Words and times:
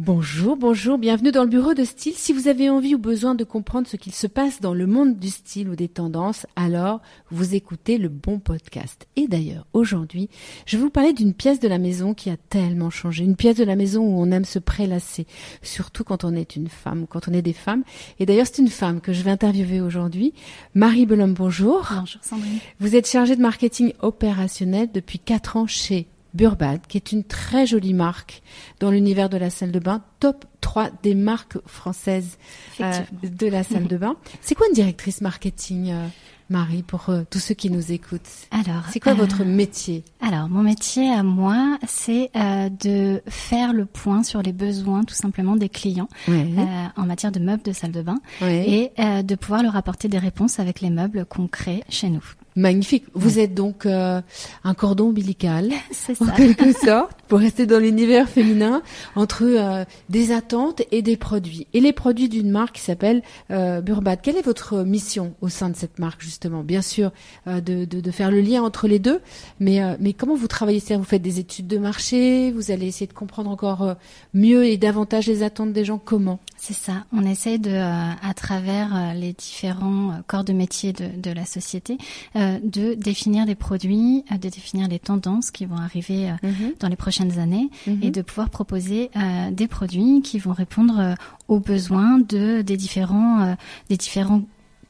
Bonjour, 0.00 0.56
bonjour, 0.56 0.96
bienvenue 0.96 1.32
dans 1.32 1.42
le 1.42 1.48
bureau 1.48 1.74
de 1.74 1.82
style. 1.82 2.14
Si 2.14 2.32
vous 2.32 2.46
avez 2.46 2.70
envie 2.70 2.94
ou 2.94 2.98
besoin 2.98 3.34
de 3.34 3.42
comprendre 3.42 3.88
ce 3.88 3.96
qu'il 3.96 4.14
se 4.14 4.28
passe 4.28 4.60
dans 4.60 4.72
le 4.72 4.86
monde 4.86 5.18
du 5.18 5.28
style 5.28 5.68
ou 5.68 5.74
des 5.74 5.88
tendances, 5.88 6.46
alors 6.54 7.00
vous 7.32 7.56
écoutez 7.56 7.98
le 7.98 8.08
bon 8.08 8.38
podcast. 8.38 9.08
Et 9.16 9.26
d'ailleurs, 9.26 9.66
aujourd'hui, 9.72 10.30
je 10.66 10.76
vais 10.76 10.84
vous 10.84 10.90
parler 10.90 11.12
d'une 11.12 11.34
pièce 11.34 11.58
de 11.58 11.66
la 11.66 11.78
maison 11.78 12.14
qui 12.14 12.30
a 12.30 12.36
tellement 12.36 12.90
changé. 12.90 13.24
Une 13.24 13.34
pièce 13.34 13.56
de 13.56 13.64
la 13.64 13.74
maison 13.74 14.02
où 14.02 14.22
on 14.22 14.30
aime 14.30 14.44
se 14.44 14.60
prélasser, 14.60 15.26
surtout 15.62 16.04
quand 16.04 16.22
on 16.22 16.36
est 16.36 16.54
une 16.54 16.68
femme, 16.68 17.06
quand 17.10 17.26
on 17.26 17.32
est 17.32 17.42
des 17.42 17.52
femmes. 17.52 17.82
Et 18.20 18.24
d'ailleurs, 18.24 18.46
c'est 18.46 18.62
une 18.62 18.68
femme 18.68 19.00
que 19.00 19.12
je 19.12 19.24
vais 19.24 19.32
interviewer 19.32 19.80
aujourd'hui. 19.80 20.32
Marie 20.74 21.06
Belhomme, 21.06 21.34
bonjour. 21.34 21.88
Bonjour 21.90 22.22
Sandrine. 22.22 22.60
Vous 22.78 22.94
êtes 22.94 23.08
chargée 23.08 23.34
de 23.34 23.42
marketing 23.42 23.92
opérationnel 24.00 24.90
depuis 24.94 25.18
quatre 25.18 25.56
ans 25.56 25.66
chez 25.66 26.06
Burbad, 26.38 26.86
qui 26.86 26.96
est 26.96 27.10
une 27.10 27.24
très 27.24 27.66
jolie 27.66 27.94
marque 27.94 28.42
dans 28.78 28.92
l'univers 28.92 29.28
de 29.28 29.36
la 29.36 29.50
salle 29.50 29.72
de 29.72 29.80
bain, 29.80 30.02
top 30.20 30.44
3 30.60 30.90
des 31.02 31.16
marques 31.16 31.58
françaises 31.66 32.38
euh, 32.80 32.92
de 33.24 33.48
la 33.48 33.64
salle 33.64 33.88
de 33.88 33.96
bain. 33.96 34.14
C'est 34.40 34.54
quoi 34.54 34.68
une 34.68 34.74
directrice 34.74 35.20
marketing 35.20 35.90
euh, 35.90 36.06
Marie, 36.48 36.84
pour 36.84 37.10
euh, 37.10 37.22
tous 37.28 37.40
ceux 37.40 37.54
qui 37.54 37.70
nous 37.70 37.90
écoutent? 37.90 38.30
Alors, 38.52 38.84
c'est 38.90 39.00
quoi 39.00 39.14
votre 39.14 39.44
métier? 39.44 40.04
Alors, 40.22 40.48
mon 40.48 40.62
métier 40.62 41.12
à 41.12 41.22
moi, 41.22 41.76
c'est 41.86 42.30
de 42.34 43.20
faire 43.26 43.74
le 43.74 43.84
point 43.84 44.22
sur 44.22 44.40
les 44.40 44.54
besoins, 44.54 45.04
tout 45.04 45.14
simplement, 45.14 45.56
des 45.56 45.68
clients 45.68 46.08
en 46.28 47.04
matière 47.04 47.32
de 47.32 47.40
meubles 47.40 47.62
de 47.62 47.72
salle 47.72 47.92
de 47.92 48.00
bain 48.00 48.18
et 48.40 48.92
de 48.96 49.34
pouvoir 49.34 49.62
leur 49.62 49.76
apporter 49.76 50.08
des 50.08 50.18
réponses 50.18 50.58
avec 50.58 50.80
les 50.80 50.88
meubles 50.88 51.26
qu'on 51.26 51.48
crée 51.48 51.84
chez 51.90 52.08
nous. 52.08 52.24
Magnifique. 52.58 53.04
Vous 53.14 53.38
êtes 53.38 53.54
donc 53.54 53.86
euh, 53.86 54.20
un 54.64 54.74
cordon 54.74 55.10
ombilical, 55.10 55.70
ça. 55.92 56.12
en 56.20 56.26
quelque 56.34 56.72
sorte, 56.72 57.16
pour 57.28 57.38
rester 57.38 57.66
dans 57.66 57.78
l'univers 57.78 58.28
féminin, 58.28 58.82
entre 59.14 59.44
euh, 59.44 59.84
des 60.08 60.32
attentes 60.32 60.82
et 60.90 61.00
des 61.00 61.16
produits. 61.16 61.68
Et 61.72 61.78
les 61.78 61.92
produits 61.92 62.28
d'une 62.28 62.50
marque 62.50 62.74
qui 62.74 62.82
s'appelle 62.82 63.22
euh, 63.52 63.80
Burbad. 63.80 64.18
Quelle 64.20 64.36
est 64.36 64.42
votre 64.44 64.78
mission 64.78 65.34
au 65.40 65.48
sein 65.48 65.70
de 65.70 65.76
cette 65.76 66.00
marque, 66.00 66.20
justement? 66.20 66.64
Bien 66.64 66.82
sûr, 66.82 67.12
euh, 67.46 67.60
de, 67.60 67.84
de, 67.84 68.00
de, 68.00 68.10
faire 68.10 68.32
le 68.32 68.40
lien 68.40 68.60
entre 68.64 68.88
les 68.88 68.98
deux, 68.98 69.20
mais, 69.60 69.80
mais 70.00 70.12
comment 70.12 70.34
vous 70.34 70.48
travaillez? 70.48 70.80
Ça 70.80 70.96
Vous 70.96 71.04
faites 71.04 71.22
des 71.22 71.38
études 71.38 71.68
de 71.68 71.78
marché 71.78 72.50
Vous 72.50 72.72
allez 72.72 72.86
essayer 72.88 73.06
de 73.06 73.12
comprendre 73.12 73.50
encore 73.50 73.94
mieux 74.34 74.64
et 74.66 74.78
davantage 74.78 75.28
les 75.28 75.44
attentes 75.44 75.72
des 75.72 75.84
gens 75.84 75.98
Comment? 75.98 76.40
C'est 76.56 76.74
ça. 76.74 77.04
On 77.12 77.24
essaie 77.24 77.58
de, 77.58 77.70
à 77.70 78.34
travers 78.34 79.14
les 79.14 79.32
différents 79.32 80.20
corps 80.26 80.42
de 80.42 80.52
métier 80.52 80.92
de, 80.92 81.06
de 81.16 81.30
la 81.30 81.44
société, 81.44 81.98
euh, 82.47 82.47
de 82.62 82.94
définir 82.94 83.46
des 83.46 83.54
produits, 83.54 84.24
euh, 84.32 84.36
de 84.36 84.48
définir 84.48 84.88
les 84.88 84.98
tendances 84.98 85.50
qui 85.50 85.66
vont 85.66 85.76
arriver 85.76 86.30
euh, 86.30 86.34
mhm. 86.42 86.72
dans 86.80 86.88
les 86.88 86.96
prochaines 86.96 87.38
années 87.38 87.70
mhm. 87.86 88.00
et 88.02 88.10
de 88.10 88.22
pouvoir 88.22 88.50
proposer 88.50 89.10
des 89.52 89.66
produits 89.68 90.22
qui 90.22 90.38
vont 90.38 90.52
répondre 90.52 91.14
aux 91.48 91.60
besoins 91.60 92.18
de 92.18 92.62
des 92.62 92.76
différents 92.76 93.56
des 93.88 93.96
différents 93.96 94.42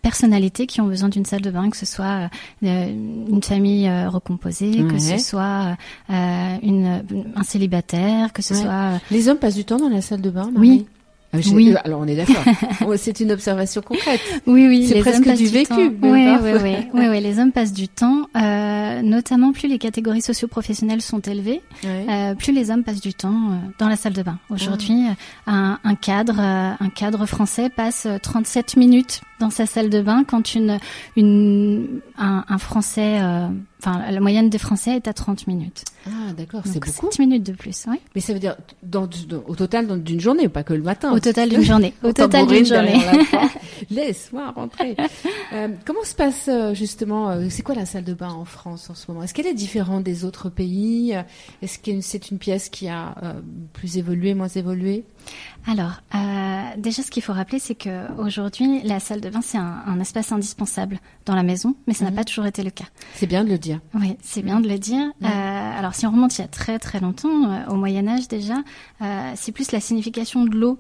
personnalités 0.03 0.67
qui 0.67 0.81
ont 0.81 0.87
besoin 0.87 1.09
d'une 1.09 1.25
salle 1.25 1.41
de 1.41 1.51
bain, 1.51 1.71
que 1.71 1.77
ce 1.77 1.87
soit 1.87 2.31
une 2.63 3.43
famille 3.43 3.91
recomposée, 4.07 4.85
que 4.89 4.99
ce 4.99 5.19
soit 5.19 5.77
une, 6.09 7.05
un 7.35 7.43
célibataire, 7.43 8.33
que 8.33 8.43
ce 8.43 8.55
soit... 8.55 9.01
Les 9.11 9.29
hommes 9.29 9.39
passent 9.39 9.57
du 9.57 9.65
temps 9.65 9.79
dans 9.79 9.89
la 9.89 10.03
salle 10.03 10.21
de 10.21 10.31
bain 10.31 10.51
Marie? 10.51 10.69
Oui, 10.71 10.87
oui. 11.35 11.73
Euh, 11.73 11.77
alors 11.85 12.01
on 12.01 12.07
est 12.07 12.17
d'accord. 12.17 12.45
C'est 12.97 13.21
une 13.21 13.33
observation 13.33 13.83
concrète. 13.83 14.21
Oui, 14.47 14.67
oui. 14.67 14.87
C'est 14.87 15.01
presque 15.01 15.31
du, 15.35 15.47
vécu. 15.47 15.75
Oui, 15.75 15.91
oui, 16.03 16.37
oui, 16.43 16.77
oui, 16.95 17.09
oui, 17.09 17.21
Les 17.21 17.39
hommes 17.39 17.53
passent 17.53 17.73
du 17.73 17.89
temps. 17.89 18.27
Euh, 18.37 19.03
notamment, 19.03 19.53
plus 19.53 19.69
les 19.69 19.79
catégories 19.79 20.23
socio-professionnelles 20.23 21.03
sont 21.03 21.21
élevées, 21.21 21.63
euh, 21.85 22.35
plus 22.35 22.53
les 22.53 22.71
hommes 22.71 22.85
passent 22.85 23.01
du 23.01 23.15
temps 23.15 23.51
euh, 23.51 23.57
dans 23.79 23.89
la 23.89 23.97
salle 23.97 24.15
de 24.15 24.23
bain. 24.23 24.39
Aujourd'hui, 24.51 25.05
ah. 25.47 25.53
un, 25.53 25.79
un, 25.85 25.95
cadre, 25.95 26.41
un 26.41 26.89
cadre 26.95 27.27
français 27.27 27.69
passe 27.69 28.07
37 28.23 28.77
minutes 28.77 29.21
dans 29.41 29.51
sa 29.51 29.67
salle 29.67 29.91
de 29.91 30.01
bain 30.01 30.25
quand 30.25 30.55
une, 30.55 30.79
une 31.17 32.01
un, 32.17 32.45
un 32.49 32.59
Français 32.59 33.21
Enfin, 33.81 34.11
la 34.11 34.19
moyenne 34.19 34.51
des 34.51 34.59
Français 34.59 34.97
est 34.97 35.07
à 35.07 35.13
30 35.13 35.47
minutes. 35.47 35.85
Ah, 36.05 36.33
d'accord, 36.37 36.63
c'est 36.65 36.81
beaucoup. 36.85 37.11
7 37.13 37.21
minutes 37.21 37.47
de 37.47 37.53
plus, 37.53 37.85
oui. 37.89 37.99
Mais 38.17 38.21
ça 38.21 38.33
veut 38.33 38.41
dire 38.41 38.57
dans, 38.83 39.09
au 39.47 39.55
total 39.55 40.03
d'une 40.03 40.19
journée, 40.21 40.49
pas 40.49 40.65
que 40.65 40.75
le 40.75 40.83
matin. 40.83 41.13
Au 41.13 41.21
total 41.21 41.49
d'une 41.49 41.63
journée. 41.63 41.95
Au 42.03 42.13
total 42.13 42.49
d'une 42.49 42.67
journée. 42.67 42.99
Laisse-moi 43.91 44.51
rentrer. 44.51 44.97
euh, 45.53 45.69
comment 45.85 46.03
se 46.03 46.17
passe 46.17 46.49
euh, 46.49 46.75
justement 46.75 47.31
euh, 47.31 47.47
C'est 47.51 47.63
quoi 47.63 47.77
la 47.77 47.87
salle 47.87 48.03
de 48.05 48.15
bain 48.15 48.31
en 48.31 48.45
France 48.45 48.91
en 48.91 48.97
ce 48.97 49.05
moment? 49.09 49.23
Est-ce 49.23 49.33
qu'elle 49.33 49.47
est 49.47 49.55
différente 49.55 50.03
des 50.03 50.25
autres 50.25 50.49
pays? 50.49 51.17
Est-ce 51.63 51.79
que 51.79 52.01
c'est 52.01 52.33
une 52.33 52.39
pièce 52.39 52.71
qui 52.71 52.89
a 52.89 53.15
euh, 53.23 53.35
plus 53.75 53.97
évolué, 53.97 54.35
moins 54.35 54.49
évolué? 54.49 55.05
Alors, 55.67 56.01
euh, 56.15 56.63
déjà, 56.79 57.03
ce 57.03 57.11
qu'il 57.11 57.23
faut 57.23 57.33
rappeler, 57.33 57.59
c'est 57.59 57.75
que 57.75 58.11
aujourd'hui, 58.21 58.81
la 58.83 58.99
salle 59.01 59.21
de 59.21 59.28
bain, 59.31 59.41
c'est 59.43 59.59
un, 59.59 59.83
un, 59.87 60.01
espace 60.01 60.33
indispensable 60.33 61.01
dans 61.27 61.35
la 61.35 61.43
maison, 61.43 61.75
mais 61.87 61.95
ça 61.95 62.05
n'a 62.05 62.11
mhm. 62.11 62.17
pas 62.17 62.25
toujours 62.25 62.47
été 62.47 62.63
le 62.63 62.71
cas. 62.71 62.87
C'est 63.15 63.27
bien 63.27 63.45
de 63.45 63.51
le 63.51 63.59
dire. 63.59 63.81
Oui, 63.95 64.17
c'est 64.23 64.43
bien 64.43 64.61
de 64.61 64.69
le 64.69 64.79
dire. 64.79 65.13
Euh, 65.23 65.79
alors, 65.79 65.95
si 65.95 66.07
on 66.07 66.11
remonte 66.11 66.37
il 66.39 66.43
y 66.43 66.45
a 66.45 66.49
très 66.49 66.79
très 66.79 67.01
longtemps, 67.01 67.51
euh, 67.51 67.67
au 67.69 67.75
Moyen 67.75 68.07
Âge 68.09 68.29
déjà, 68.29 68.63
euh, 69.03 69.33
c'est 69.37 69.53
plus 69.53 69.73
la 69.73 69.81
signification 69.81 70.45
de 70.45 70.57
l'eau 70.57 70.79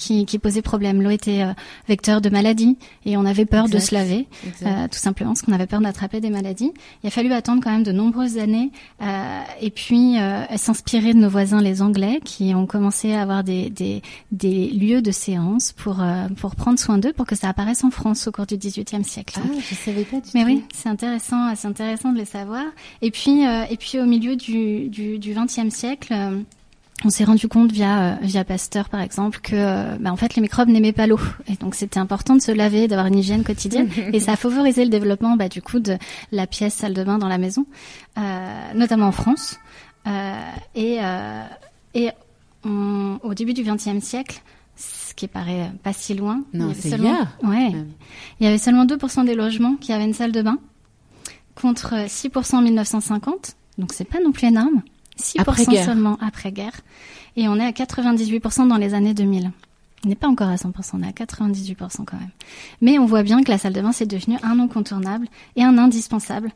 qui, 0.00 0.24
qui 0.26 0.38
posait 0.38 0.62
problème. 0.62 1.02
L'eau 1.02 1.10
était 1.10 1.42
euh, 1.42 1.52
vecteur 1.86 2.20
de 2.20 2.30
maladies 2.30 2.76
et 3.04 3.16
on 3.16 3.24
avait 3.26 3.44
peur 3.44 3.68
de 3.68 3.78
se 3.78 3.94
laver, 3.94 4.26
euh, 4.62 4.88
tout 4.90 4.98
simplement 4.98 5.30
parce 5.32 5.42
qu'on 5.42 5.52
avait 5.52 5.66
peur 5.66 5.80
d'attraper 5.80 6.20
des 6.20 6.30
maladies. 6.30 6.72
Il 7.04 7.06
a 7.06 7.10
fallu 7.10 7.30
attendre 7.32 7.62
quand 7.62 7.70
même 7.70 7.82
de 7.82 7.92
nombreuses 7.92 8.38
années 8.38 8.70
euh, 9.02 9.40
et 9.60 9.70
puis 9.70 10.18
euh, 10.18 10.44
s'inspirer 10.56 11.12
de 11.12 11.18
nos 11.18 11.28
voisins 11.28 11.60
les 11.60 11.82
Anglais 11.82 12.20
qui 12.24 12.54
ont 12.54 12.66
commencé 12.66 13.12
à 13.12 13.20
avoir 13.22 13.44
des, 13.44 13.68
des, 13.70 14.02
des 14.32 14.70
lieux 14.70 15.02
de 15.02 15.10
séance 15.10 15.72
pour, 15.72 16.00
euh, 16.00 16.28
pour 16.40 16.56
prendre 16.56 16.78
soin 16.78 16.96
d'eux 16.98 17.12
pour 17.12 17.26
que 17.26 17.36
ça 17.36 17.50
apparaisse 17.50 17.84
en 17.84 17.90
France 17.90 18.26
au 18.26 18.32
cours 18.32 18.46
du 18.46 18.56
XVIIIe 18.56 19.04
siècle. 19.04 19.38
Ah, 19.38 19.48
je 19.60 19.74
savais 19.74 20.04
pas 20.04 20.16
du 20.16 20.30
Mais 20.34 20.42
tout. 20.42 20.46
oui, 20.48 20.64
c'est 20.72 20.88
intéressant, 20.88 21.54
c'est 21.54 21.68
intéressant 21.68 22.12
de 22.12 22.18
les 22.18 22.24
savoir. 22.24 22.64
Et 23.02 23.10
puis, 23.10 23.42
et 23.42 23.76
puis 23.78 24.00
au 24.00 24.06
milieu 24.06 24.36
du, 24.36 24.88
du, 24.88 25.18
du 25.18 25.34
XXe 25.34 25.68
siècle, 25.74 26.14
on 27.04 27.10
s'est 27.10 27.24
rendu 27.24 27.48
compte 27.48 27.72
via 27.72 28.12
euh, 28.12 28.16
via 28.22 28.44
Pasteur 28.44 28.88
par 28.88 29.00
exemple 29.00 29.40
que 29.42 29.54
euh, 29.54 29.96
bah, 29.98 30.12
en 30.12 30.16
fait 30.16 30.34
les 30.34 30.42
microbes 30.42 30.68
n'aimaient 30.68 30.92
pas 30.92 31.06
l'eau. 31.06 31.20
Et 31.48 31.54
donc 31.54 31.74
c'était 31.74 31.98
important 31.98 32.34
de 32.34 32.40
se 32.40 32.52
laver 32.52 32.88
d'avoir 32.88 33.06
une 33.06 33.18
hygiène 33.18 33.44
quotidienne. 33.44 33.88
Et 34.12 34.20
ça 34.20 34.32
a 34.32 34.36
favorisé 34.36 34.84
le 34.84 34.90
développement 34.90 35.36
bah, 35.36 35.48
du 35.48 35.62
coup 35.62 35.80
de 35.80 35.96
la 36.32 36.46
pièce 36.46 36.74
salle 36.74 36.94
de 36.94 37.04
bain 37.04 37.18
dans 37.18 37.28
la 37.28 37.38
maison 37.38 37.66
euh, 38.18 38.72
notamment 38.74 39.06
en 39.06 39.12
France. 39.12 39.58
Euh, 40.06 40.40
et 40.74 40.98
euh, 41.00 41.42
et 41.94 42.10
on, 42.64 43.18
au 43.22 43.34
début 43.34 43.52
du 43.52 43.62
XXe 43.62 44.02
siècle 44.02 44.42
ce 44.76 45.12
qui 45.12 45.28
paraît 45.28 45.70
pas 45.82 45.92
si 45.92 46.14
loin 46.14 46.42
non 46.54 46.72
c'est 46.74 46.88
seulement 46.88 47.18
ouais. 47.42 47.72
Il 48.38 48.44
y 48.44 48.46
avait 48.46 48.56
seulement 48.56 48.86
2% 48.86 49.26
des 49.26 49.34
logements 49.34 49.76
qui 49.76 49.92
avaient 49.92 50.04
une 50.04 50.14
salle 50.14 50.32
de 50.32 50.40
bain 50.40 50.58
contre 51.54 52.06
6% 52.06 52.56
en 52.56 52.62
1950 52.62 53.56
donc 53.76 53.92
c'est 53.92 54.06
pas 54.06 54.20
non 54.24 54.32
plus 54.32 54.46
énorme 54.46 54.82
6% 55.20 55.84
seulement 55.84 56.18
après-guerre. 56.20 56.80
Et 57.36 57.48
on 57.48 57.56
est 57.56 57.64
à 57.64 57.70
98% 57.70 58.68
dans 58.68 58.76
les 58.76 58.94
années 58.94 59.14
2000. 59.14 59.50
On 60.04 60.08
n'est 60.08 60.14
pas 60.14 60.28
encore 60.28 60.48
à 60.48 60.56
100%, 60.56 60.72
on 60.94 61.02
est 61.02 61.08
à 61.08 61.10
98% 61.10 62.04
quand 62.04 62.18
même. 62.18 62.30
Mais 62.80 62.98
on 62.98 63.06
voit 63.06 63.22
bien 63.22 63.42
que 63.42 63.50
la 63.50 63.58
salle 63.58 63.74
de 63.74 63.80
bain, 63.82 63.92
c'est 63.92 64.06
devenu 64.06 64.36
un 64.42 64.58
incontournable 64.58 65.26
et 65.56 65.62
un 65.62 65.76
indispensable. 65.76 66.52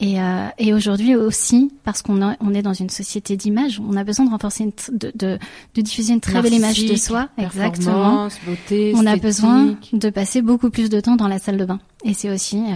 Et, 0.00 0.20
euh, 0.20 0.48
et 0.58 0.74
aujourd'hui 0.74 1.14
aussi, 1.14 1.70
parce 1.84 2.02
qu'on 2.02 2.20
on 2.40 2.54
est 2.54 2.62
dans 2.62 2.72
une 2.72 2.90
société 2.90 3.36
d'image, 3.36 3.80
on 3.80 3.96
a 3.96 4.02
besoin 4.02 4.26
de 4.26 4.30
renforcer, 4.30 4.64
une 4.64 4.72
de, 4.98 5.12
de, 5.14 5.38
de, 5.76 5.80
diffuser 5.80 6.12
une 6.14 6.20
très 6.20 6.42
belle 6.42 6.54
image 6.54 6.84
de 6.84 6.96
soi. 6.96 7.28
Exactement. 7.38 8.26
Beauté, 8.44 8.92
on 8.96 9.06
a 9.06 9.14
besoin 9.14 9.76
de 9.92 10.10
passer 10.10 10.42
beaucoup 10.42 10.70
plus 10.70 10.90
de 10.90 10.98
temps 10.98 11.14
dans 11.14 11.28
la 11.28 11.38
salle 11.38 11.56
de 11.56 11.64
bain. 11.64 11.78
Et 12.04 12.14
c'est 12.14 12.30
aussi 12.30 12.56
euh, 12.56 12.74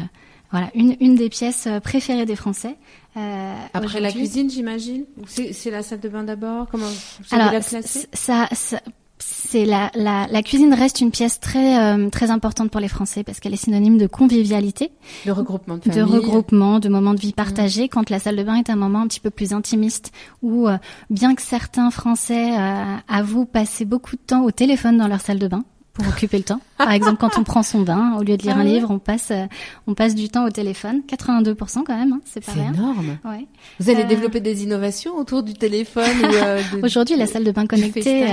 voilà 0.50 0.70
une, 0.74 0.96
une 1.00 1.16
des 1.16 1.28
pièces 1.28 1.66
euh, 1.66 1.80
préférées 1.80 2.26
des 2.26 2.36
Français. 2.36 2.76
Euh, 3.16 3.54
Après 3.74 4.00
la 4.00 4.12
cuisine, 4.12 4.50
j'imagine. 4.50 5.04
C'est 5.26 5.70
la 5.70 5.82
salle 5.82 6.00
de 6.00 6.08
bain 6.08 6.24
d'abord. 6.24 6.68
Comment 6.70 6.86
vous 6.86 7.34
Alors, 7.34 7.52
la 7.52 7.62
ça, 7.62 8.48
ça 8.52 8.80
c'est 9.18 9.64
la, 9.64 9.90
la, 9.94 10.26
la, 10.30 10.42
cuisine 10.42 10.74
reste 10.74 11.00
une 11.00 11.10
pièce 11.10 11.40
très 11.40 11.80
euh, 11.80 12.10
très 12.10 12.30
importante 12.30 12.70
pour 12.70 12.80
les 12.80 12.88
Français 12.88 13.24
parce 13.24 13.40
qu'elle 13.40 13.54
est 13.54 13.64
synonyme 13.64 13.96
de 13.96 14.06
convivialité, 14.06 14.92
de 15.24 15.30
regroupement 15.30 15.78
de 15.78 15.82
famille, 15.82 15.98
de 15.98 16.04
regroupement, 16.04 16.80
de 16.80 16.88
moments 16.88 17.14
de 17.14 17.20
vie 17.20 17.32
partagés. 17.32 17.84
Mmh. 17.84 17.88
Quand 17.88 18.10
la 18.10 18.18
salle 18.18 18.36
de 18.36 18.42
bain 18.42 18.56
est 18.56 18.68
un 18.68 18.76
moment 18.76 19.00
un 19.00 19.06
petit 19.06 19.20
peu 19.20 19.30
plus 19.30 19.52
intimiste, 19.52 20.12
où 20.42 20.68
euh, 20.68 20.76
bien 21.08 21.34
que 21.34 21.42
certains 21.42 21.90
Français 21.90 22.58
euh, 22.58 22.96
avouent 23.08 23.46
passer 23.46 23.84
beaucoup 23.84 24.16
de 24.16 24.20
temps 24.20 24.44
au 24.44 24.50
téléphone 24.50 24.98
dans 24.98 25.08
leur 25.08 25.20
salle 25.20 25.38
de 25.38 25.48
bain, 25.48 25.64
pour 25.96 26.06
occuper 26.08 26.38
le 26.38 26.44
temps. 26.44 26.60
Par 26.76 26.90
exemple, 26.90 27.16
quand 27.16 27.38
on 27.38 27.42
prend 27.42 27.62
son 27.62 27.80
bain, 27.80 28.16
au 28.18 28.22
lieu 28.22 28.36
de 28.36 28.42
lire 28.42 28.54
ah 28.56 28.60
un 28.60 28.64
livre, 28.64 28.90
on 28.90 28.98
passe, 28.98 29.30
euh, 29.30 29.46
on 29.86 29.94
passe 29.94 30.14
du 30.14 30.28
temps 30.28 30.44
au 30.44 30.50
téléphone. 30.50 31.00
82% 31.08 31.84
quand 31.84 31.96
même, 31.96 32.12
hein, 32.12 32.20
c'est 32.24 32.44
pas 32.44 32.52
rien. 32.52 32.72
C'est 32.72 32.78
énorme. 32.78 33.18
Ouais. 33.24 33.46
Vous 33.80 33.90
allez 33.90 34.02
euh, 34.02 34.06
développer 34.06 34.40
des 34.40 34.62
innovations 34.62 35.16
autour 35.16 35.42
du 35.42 35.54
téléphone 35.54 36.04
euh, 36.24 36.60
Aujourd'hui, 36.82 37.16
la 37.16 37.26
salle 37.26 37.44
de 37.44 37.50
bain 37.50 37.66
connectée, 37.66 38.26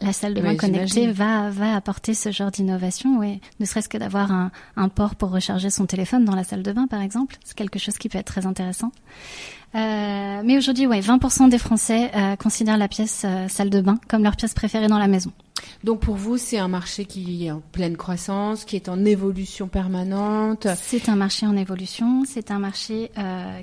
la 0.00 0.12
salle 0.12 0.34
de 0.34 0.40
bain 0.40 0.56
connectée 0.56 1.12
va, 1.12 1.50
va 1.50 1.76
apporter 1.76 2.14
ce 2.14 2.30
genre 2.30 2.50
d'innovation. 2.50 3.18
Ouais. 3.18 3.40
Ne 3.60 3.66
serait-ce 3.66 3.88
que 3.88 3.98
d'avoir 3.98 4.32
un, 4.32 4.50
un 4.76 4.88
port 4.88 5.14
pour 5.14 5.30
recharger 5.30 5.70
son 5.70 5.86
téléphone 5.86 6.24
dans 6.24 6.34
la 6.34 6.44
salle 6.44 6.62
de 6.62 6.72
bain, 6.72 6.86
par 6.86 7.02
exemple, 7.02 7.36
c'est 7.44 7.56
quelque 7.56 7.78
chose 7.78 7.98
qui 7.98 8.08
peut 8.08 8.18
être 8.18 8.26
très 8.32 8.46
intéressant. 8.46 8.90
Euh, 9.74 10.42
mais 10.44 10.56
aujourd'hui, 10.58 10.86
ouais, 10.86 11.00
20% 11.00 11.48
des 11.48 11.58
Français 11.58 12.10
euh, 12.14 12.36
considèrent 12.36 12.76
la 12.76 12.88
pièce 12.88 13.22
euh, 13.24 13.48
salle 13.48 13.70
de 13.70 13.80
bain 13.80 13.98
comme 14.08 14.22
leur 14.22 14.36
pièce 14.36 14.52
préférée 14.52 14.88
dans 14.88 14.98
la 14.98 15.08
maison. 15.08 15.32
Donc 15.84 16.00
pour 16.00 16.16
vous, 16.16 16.38
c'est 16.38 16.58
un 16.58 16.68
marché 16.68 17.04
qui 17.04 17.46
est 17.46 17.50
en 17.50 17.62
pleine 17.72 17.96
croissance, 17.96 18.64
qui 18.64 18.76
est 18.76 18.88
en 18.88 19.04
évolution 19.04 19.68
permanente. 19.68 20.66
C'est 20.76 21.08
un 21.08 21.16
marché 21.16 21.46
en 21.46 21.56
évolution, 21.56 22.24
c'est 22.26 22.50
un 22.50 22.58
marché 22.58 23.10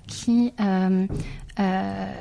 qui 0.08 0.54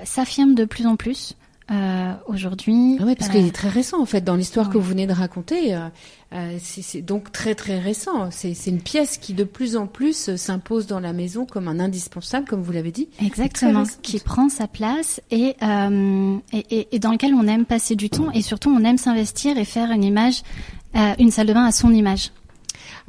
s'affirme 0.04 0.54
de 0.54 0.64
plus 0.64 0.86
en 0.86 0.96
plus. 0.96 1.34
Euh, 1.70 2.14
aujourd'hui. 2.26 2.96
Ah 2.98 3.04
oui, 3.04 3.14
parce 3.14 3.30
qu'il 3.30 3.46
est 3.46 3.54
très 3.54 3.68
récent 3.68 4.00
en 4.00 4.06
fait 4.06 4.22
dans 4.22 4.36
l'histoire 4.36 4.70
que 4.70 4.78
vous 4.78 4.88
venez 4.88 5.06
de 5.06 5.12
raconter. 5.12 5.74
Euh, 5.74 5.88
euh 6.32 6.56
c'est 6.62 7.02
donc 7.02 7.30
très 7.30 7.54
très 7.54 7.78
récent. 7.78 8.30
C'est 8.30 8.54
une 8.66 8.80
pièce 8.80 9.18
qui 9.18 9.34
de 9.34 9.44
plus 9.44 9.76
en 9.76 9.86
plus 9.86 10.34
s'impose 10.36 10.86
dans 10.86 11.00
la 11.00 11.12
maison 11.12 11.44
comme 11.44 11.68
un 11.68 11.78
indispensable, 11.78 12.46
comme 12.46 12.62
vous 12.62 12.72
l'avez 12.72 12.90
dit. 12.90 13.08
Exactement, 13.22 13.84
qui 14.00 14.18
prend 14.18 14.48
sa 14.48 14.66
place 14.66 15.20
et, 15.30 15.56
euh, 15.62 16.36
et, 16.54 16.88
et, 16.90 16.98
dans 16.98 17.12
lequel 17.12 17.34
on 17.34 17.46
aime 17.46 17.66
passer 17.66 17.96
du 17.96 18.08
temps 18.08 18.30
et 18.32 18.40
surtout 18.40 18.70
on 18.70 18.82
aime 18.84 18.98
s'investir 18.98 19.58
et 19.58 19.66
faire 19.66 19.90
une 19.90 20.04
image, 20.04 20.42
euh, 20.96 21.12
une 21.18 21.30
salle 21.30 21.48
de 21.48 21.52
bain 21.52 21.64
à 21.64 21.72
son 21.72 21.92
image. 21.92 22.30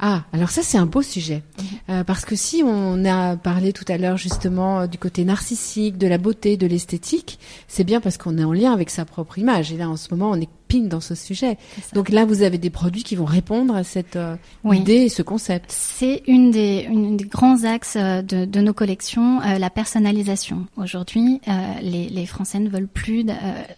Ah, 0.02 0.24
alors 0.32 0.48
ça 0.48 0.62
c'est 0.62 0.78
un 0.78 0.86
beau 0.86 1.02
sujet. 1.02 1.42
Mhm. 1.58 1.64
Euh, 1.90 2.04
parce 2.04 2.24
que 2.24 2.34
si 2.34 2.62
on 2.64 3.04
a 3.04 3.36
parlé 3.36 3.74
tout 3.74 3.84
à 3.88 3.98
l'heure 3.98 4.16
justement 4.16 4.80
euh, 4.80 4.86
du 4.86 4.96
côté 4.96 5.26
narcissique, 5.26 5.98
de 5.98 6.06
la 6.06 6.16
beauté, 6.16 6.56
de 6.56 6.66
l'esthétique, 6.66 7.38
c'est 7.68 7.84
bien 7.84 8.00
parce 8.00 8.16
qu'on 8.16 8.38
est 8.38 8.44
en 8.44 8.54
lien 8.54 8.72
avec 8.72 8.88
sa 8.88 9.04
propre 9.04 9.38
image. 9.38 9.72
Et 9.72 9.76
là 9.76 9.90
en 9.90 9.96
ce 9.96 10.08
moment 10.10 10.30
on 10.30 10.40
est 10.40 10.48
dans 10.78 11.00
ce 11.00 11.14
sujet. 11.14 11.58
Donc 11.94 12.08
là, 12.10 12.24
vous 12.24 12.42
avez 12.42 12.58
des 12.58 12.70
produits 12.70 13.02
qui 13.02 13.16
vont 13.16 13.24
répondre 13.24 13.74
à 13.74 13.82
cette 13.84 14.16
euh, 14.16 14.36
idée 14.72 14.94
et 14.94 15.08
ce 15.08 15.22
concept. 15.22 15.66
C'est 15.70 16.22
une 16.26 16.50
des, 16.50 16.86
une 16.88 17.16
des 17.16 17.24
grands 17.24 17.64
axes 17.64 17.96
euh, 17.96 18.22
de, 18.22 18.44
de 18.44 18.60
nos 18.60 18.72
collections, 18.72 19.40
euh, 19.42 19.58
la 19.58 19.70
personnalisation. 19.70 20.66
Aujourd'hui, 20.76 21.40
les, 21.82 22.08
les, 22.08 22.26
Français 22.26 22.60
ne 22.60 22.68
veulent 22.68 22.86
plus 22.86 23.24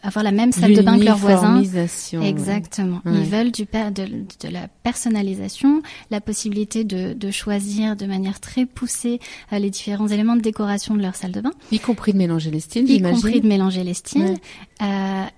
avoir 0.03 0.25
la 0.25 0.33
même 0.33 0.53
salle 0.53 0.75
de 0.75 0.83
bain 0.83 0.99
que 0.99 1.05
leurs 1.05 1.17
voisins. 1.17 1.63
Exactement. 2.23 3.01
Ils 3.07 3.25
veulent 3.25 3.53
du 3.53 3.63
de, 3.65 4.05
de 4.47 4.53
la 4.53 4.69
personnalisation, 4.83 5.83
la 6.11 6.21
possibilité 6.21 6.85
de, 6.85 7.15
de 7.15 7.31
choisir 7.31 7.97
de 7.97 8.05
manière 8.07 8.41
très 8.41 8.67
poussée 8.67 9.21
les 9.53 9.71
différents 9.71 10.09
éléments 10.09 10.37
de 10.37 10.43
décoration 10.43 10.97
de 10.97 11.03
leur 11.03 11.15
salle 11.15 11.33
de 11.33 11.41
bain. 11.41 11.53
Y 11.71 11.79
compris 11.79 12.13
de 12.13 12.19
mélanger 12.19 12.51
les 12.51 12.61
styles, 12.61 12.91
Y 12.91 13.01
compris 13.01 13.41
de 13.41 13.47
mélanger 13.47 13.85
les 13.85 13.95
styles. 13.95 14.37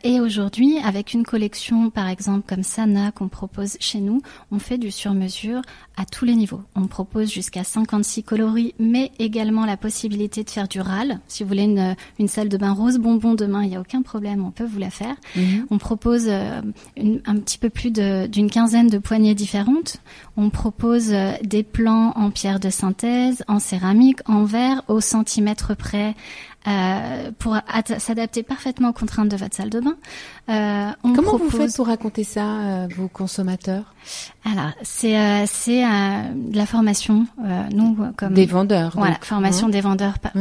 Et 0.03 0.21
aujourd'hui, 0.21 0.79
avec 0.79 1.13
une 1.13 1.25
collection 1.25 1.91
par 1.91 2.09
exemple, 2.09 2.45
comme 2.49 2.63
Sana, 2.63 3.13
qu'on 3.13 3.29
propose 3.29 3.77
chez 3.81 4.01
nous, 4.01 4.23
on 4.51 4.59
fait 4.59 4.79
du 4.79 4.91
sur-mesure 4.91 5.63
à 5.97 6.05
tous 6.05 6.25
les 6.25 6.35
niveaux. 6.35 6.63
On 6.75 6.87
propose 6.87 7.31
jusqu'à 7.31 7.65
56 7.65 8.23
coloris, 8.25 8.75
mais 8.79 9.13
également 9.19 9.65
la 9.65 9.77
possibilité 9.77 10.43
de 10.45 10.51
faire 10.51 10.69
du 10.69 10.81
râle. 10.81 11.21
Si 11.29 11.43
vous 11.43 11.49
voulez 11.49 11.65
une, 11.65 11.95
une 12.19 12.29
salle 12.29 12.49
de 12.49 12.57
bain 12.57 12.73
rose 12.73 12.99
bonbon 12.99 13.35
demain, 13.35 13.63
il 13.63 13.71
n'y 13.71 13.77
a 13.77 13.81
aucun 13.81 14.03
problème, 14.03 14.45
on 14.45 14.51
peut 14.51 14.65
vous 14.65 14.79
la 14.79 14.91
faire. 14.91 15.15
Mhm. 15.37 15.67
On 15.71 15.79
propose 15.79 16.25
euh, 16.27 16.61
un 16.97 17.37
petit 17.37 17.59
peu 17.59 17.71
plus 17.71 17.91
d'une 17.93 18.51
quinzaine 18.51 18.89
de 18.89 18.99
poignées 18.99 19.35
différentes. 19.35 19.99
On 20.37 20.51
propose 20.51 21.13
euh, 21.13 21.33
des 21.43 21.63
plans 21.63 22.13
en 22.17 22.31
pierre 22.31 22.61
de 22.61 22.71
synthèse, 22.71 23.45
en 23.47 23.59
céramique, 23.59 24.21
en 24.27 24.45
verre, 24.45 24.83
au 24.89 25.01
centimètre 25.01 25.77
près, 25.77 26.15
euh, 26.67 27.31
pour 27.39 27.57
s'adapter 27.99 28.43
parfaitement 28.43 28.91
aux 28.91 28.93
contraintes 28.93 29.29
de 29.29 29.37
votre 29.37 29.55
salle 29.55 29.71
de 29.71 29.81
bain. 29.81 29.97
Euh, 30.49 30.91
on 31.03 31.13
Comment 31.13 31.37
vous 31.37 31.51
faites 31.51 31.75
pour 31.77 31.87
raconter 31.87 32.25
ça, 32.25 32.45
euh, 32.45 32.89
vos 32.97 33.09
consommateurs? 33.09 33.95
Alors, 34.45 34.73
c'est 34.83 35.19
euh, 35.19 35.45
c'est 35.47 35.85
euh, 35.85 35.89
de 36.35 36.57
la 36.57 36.67
formation, 36.67 37.27
nous 37.73 37.97
comme 38.17 38.35
des 38.35 38.47
vendeurs. 38.47 38.93
Voilà, 38.95 39.19
formation 39.21 39.67
hein. 39.67 39.71
des 39.71 39.81
vendeurs 39.81 40.19
par, 40.19 40.33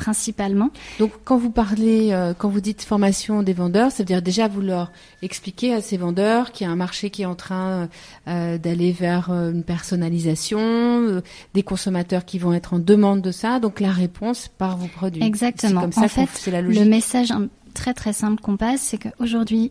principalement. 0.00 0.70
Donc 0.98 1.12
quand 1.24 1.36
vous 1.36 1.50
parlez, 1.50 2.08
euh, 2.12 2.32
quand 2.36 2.48
vous 2.48 2.62
dites 2.62 2.82
formation 2.82 3.42
des 3.42 3.52
vendeurs, 3.52 3.92
ça 3.92 3.98
veut 3.98 4.06
dire 4.06 4.22
déjà 4.22 4.48
vous 4.48 4.62
leur 4.62 4.90
expliquer 5.20 5.74
à 5.74 5.82
ces 5.82 5.98
vendeurs 5.98 6.52
qu'il 6.52 6.66
y 6.66 6.70
a 6.70 6.72
un 6.72 6.76
marché 6.76 7.10
qui 7.10 7.22
est 7.22 7.26
en 7.26 7.34
train 7.34 7.88
euh, 8.26 8.56
d'aller 8.56 8.92
vers 8.92 9.30
euh, 9.30 9.52
une 9.52 9.62
personnalisation, 9.62 11.22
des 11.52 11.62
consommateurs 11.62 12.24
qui 12.24 12.38
vont 12.38 12.54
être 12.54 12.72
en 12.72 12.78
demande 12.78 13.20
de 13.20 13.30
ça, 13.30 13.60
donc 13.60 13.78
la 13.78 13.92
réponse 13.92 14.48
par 14.48 14.78
vos 14.78 14.88
produits. 14.88 15.22
Exactement. 15.22 15.82
Comme 15.82 15.92
ça 15.92 16.02
en 16.02 16.08
fait, 16.08 16.50
la 16.50 16.62
le 16.62 16.84
message 16.86 17.28
très 17.74 17.92
très 17.92 18.14
simple 18.14 18.40
qu'on 18.40 18.56
passe, 18.56 18.80
c'est 18.80 18.98
qu'aujourd'hui, 18.98 19.70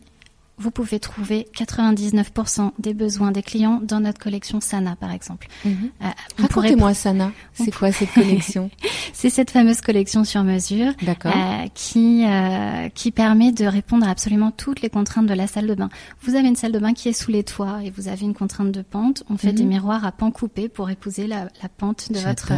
vous 0.59 0.71
pouvez 0.71 0.99
trouver 0.99 1.47
99% 1.55 2.71
des 2.79 2.93
besoins 2.93 3.31
des 3.31 3.41
clients 3.41 3.79
dans 3.81 3.99
notre 3.99 4.19
collection 4.19 4.59
Sana, 4.59 4.95
par 4.95 5.11
exemple. 5.11 5.47
Mhm. 5.65 5.89
Euh, 6.01 6.05
Racontez-moi 6.37 6.93
Sana, 6.93 7.31
c'est 7.53 7.73
quoi 7.73 7.91
cette 7.91 8.11
collection 8.11 8.69
C'est 9.13 9.29
cette 9.29 9.51
fameuse 9.51 9.81
collection 9.81 10.23
sur 10.23 10.43
mesure 10.43 10.93
euh, 11.07 11.67
qui 11.73 12.25
euh, 12.25 12.89
qui 12.89 13.11
permet 13.11 13.51
de 13.51 13.65
répondre 13.65 14.07
à 14.07 14.11
absolument 14.11 14.51
toutes 14.51 14.81
les 14.81 14.89
contraintes 14.89 15.25
de 15.25 15.33
la 15.33 15.47
salle 15.47 15.67
de 15.67 15.75
bain. 15.75 15.89
Vous 16.21 16.35
avez 16.35 16.47
une 16.47 16.55
salle 16.55 16.71
de 16.71 16.79
bain 16.79 16.93
qui 16.93 17.09
est 17.09 17.13
sous 17.13 17.31
les 17.31 17.43
toits 17.43 17.79
et 17.83 17.89
vous 17.89 18.07
avez 18.07 18.25
une 18.25 18.33
contrainte 18.33 18.71
de 18.71 18.81
pente. 18.81 19.23
On 19.29 19.37
fait 19.37 19.53
des 19.53 19.63
mhm. 19.63 19.69
miroirs 19.69 20.05
à 20.05 20.11
pan 20.11 20.31
coupé 20.31 20.69
pour 20.69 20.89
épouser 20.89 21.27
la, 21.27 21.47
la 21.61 21.69
pente 21.69 22.11
de 22.11 22.19
votre 22.19 22.51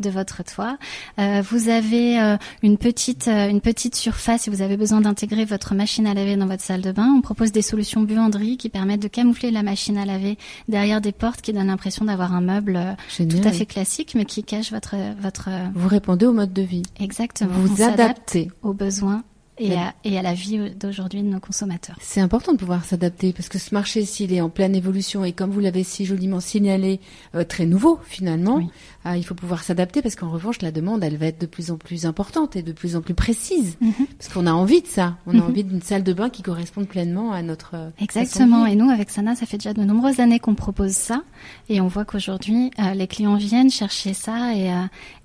de 0.00 0.10
votre 0.10 0.42
toit. 0.44 0.78
Euh, 1.18 1.42
vous 1.42 1.68
avez 1.68 2.20
euh, 2.20 2.36
une 2.62 2.78
petite 2.78 3.28
une 3.28 3.60
petite 3.60 3.94
surface 3.94 4.42
si 4.42 4.50
vous 4.50 4.62
avez 4.62 4.76
besoin 4.76 5.00
d'intégrer 5.00 5.44
votre 5.44 5.74
machine 5.74 6.06
à 6.06 6.14
laver 6.14 6.36
dans 6.36 6.46
votre 6.46 6.62
salle 6.62 6.82
de 6.82 6.92
bain. 6.92 7.12
On 7.16 7.20
propose 7.20 7.45
des 7.52 7.62
solutions 7.62 8.02
buanderie 8.02 8.56
qui 8.56 8.68
permettent 8.68 9.02
de 9.02 9.08
camoufler 9.08 9.50
la 9.50 9.62
machine 9.62 9.98
à 9.98 10.04
laver 10.04 10.38
derrière 10.68 11.00
des 11.00 11.12
portes 11.12 11.40
qui 11.40 11.52
donnent 11.52 11.66
l'impression 11.66 12.04
d'avoir 12.04 12.34
un 12.34 12.40
meuble 12.40 12.76
euh, 12.76 13.24
tout 13.24 13.48
à 13.48 13.52
fait 13.52 13.66
classique, 13.66 14.14
mais 14.14 14.24
qui 14.24 14.42
cache 14.42 14.72
votre 14.72 14.96
votre. 15.20 15.48
Vous 15.74 15.88
répondez 15.88 16.26
au 16.26 16.32
mode 16.32 16.52
de 16.52 16.62
vie. 16.62 16.82
Exactement. 16.98 17.50
Vous 17.52 17.82
adaptez 17.82 18.50
aux 18.62 18.72
besoins 18.72 19.22
et, 19.58 19.74
à, 19.74 19.94
et 20.04 20.18
à 20.18 20.22
la 20.22 20.34
vie 20.34 20.70
d'aujourd'hui 20.70 21.22
de 21.22 21.28
nos 21.28 21.40
consommateurs. 21.40 21.96
C'est 22.00 22.20
important 22.20 22.52
de 22.52 22.58
pouvoir 22.58 22.84
s'adapter 22.84 23.32
parce 23.32 23.48
que 23.48 23.58
ce 23.58 23.74
marché, 23.74 24.04
s'il 24.04 24.32
est 24.32 24.40
en 24.40 24.50
pleine 24.50 24.74
évolution 24.74 25.24
et 25.24 25.32
comme 25.32 25.50
vous 25.50 25.60
l'avez 25.60 25.84
si 25.84 26.04
joliment 26.04 26.40
signalé, 26.40 27.00
euh, 27.34 27.44
très 27.44 27.64
nouveau 27.64 27.98
finalement, 28.04 28.68
euh, 29.06 29.16
il 29.16 29.24
faut 29.24 29.34
pouvoir 29.34 29.62
s'adapter 29.62 30.02
parce 30.02 30.14
qu'en 30.14 30.30
revanche, 30.30 30.60
la 30.60 30.72
demande, 30.72 31.02
elle 31.02 31.16
va 31.16 31.26
être 31.26 31.40
de 31.40 31.46
plus 31.46 31.70
en 31.70 31.76
plus 31.76 32.06
importante 32.06 32.56
et 32.56 32.62
de 32.62 32.72
plus 32.72 32.96
en 32.96 33.00
plus 33.00 33.14
précise 33.14 33.76
mhm. 33.80 33.92
parce 34.18 34.32
qu'on 34.32 34.46
a 34.46 34.52
envie 34.52 34.82
de 34.82 34.86
ça. 34.86 35.16
On 35.26 35.32
a 35.32 35.42
mhm. 35.42 35.42
envie 35.42 35.64
d'une 35.64 35.82
salle 35.82 36.02
de 36.02 36.12
bain 36.12 36.28
qui 36.28 36.42
corresponde 36.42 36.86
pleinement 36.86 37.32
à 37.32 37.42
notre. 37.42 37.74
Euh, 37.74 37.90
Exactement. 38.00 38.66
Et 38.66 38.76
nous, 38.76 38.90
avec 38.90 39.10
Sana, 39.10 39.34
ça 39.36 39.46
fait 39.46 39.58
déjà 39.58 39.72
de 39.72 39.82
nombreuses 39.82 40.20
années 40.20 40.38
qu'on 40.38 40.54
propose 40.54 40.92
ça 40.92 41.22
et 41.68 41.80
on 41.80 41.88
voit 41.88 42.04
qu'aujourd'hui, 42.04 42.70
les 42.94 43.06
clients 43.06 43.36
viennent 43.36 43.70
chercher 43.70 44.14
ça 44.14 44.54
et, 44.54 44.70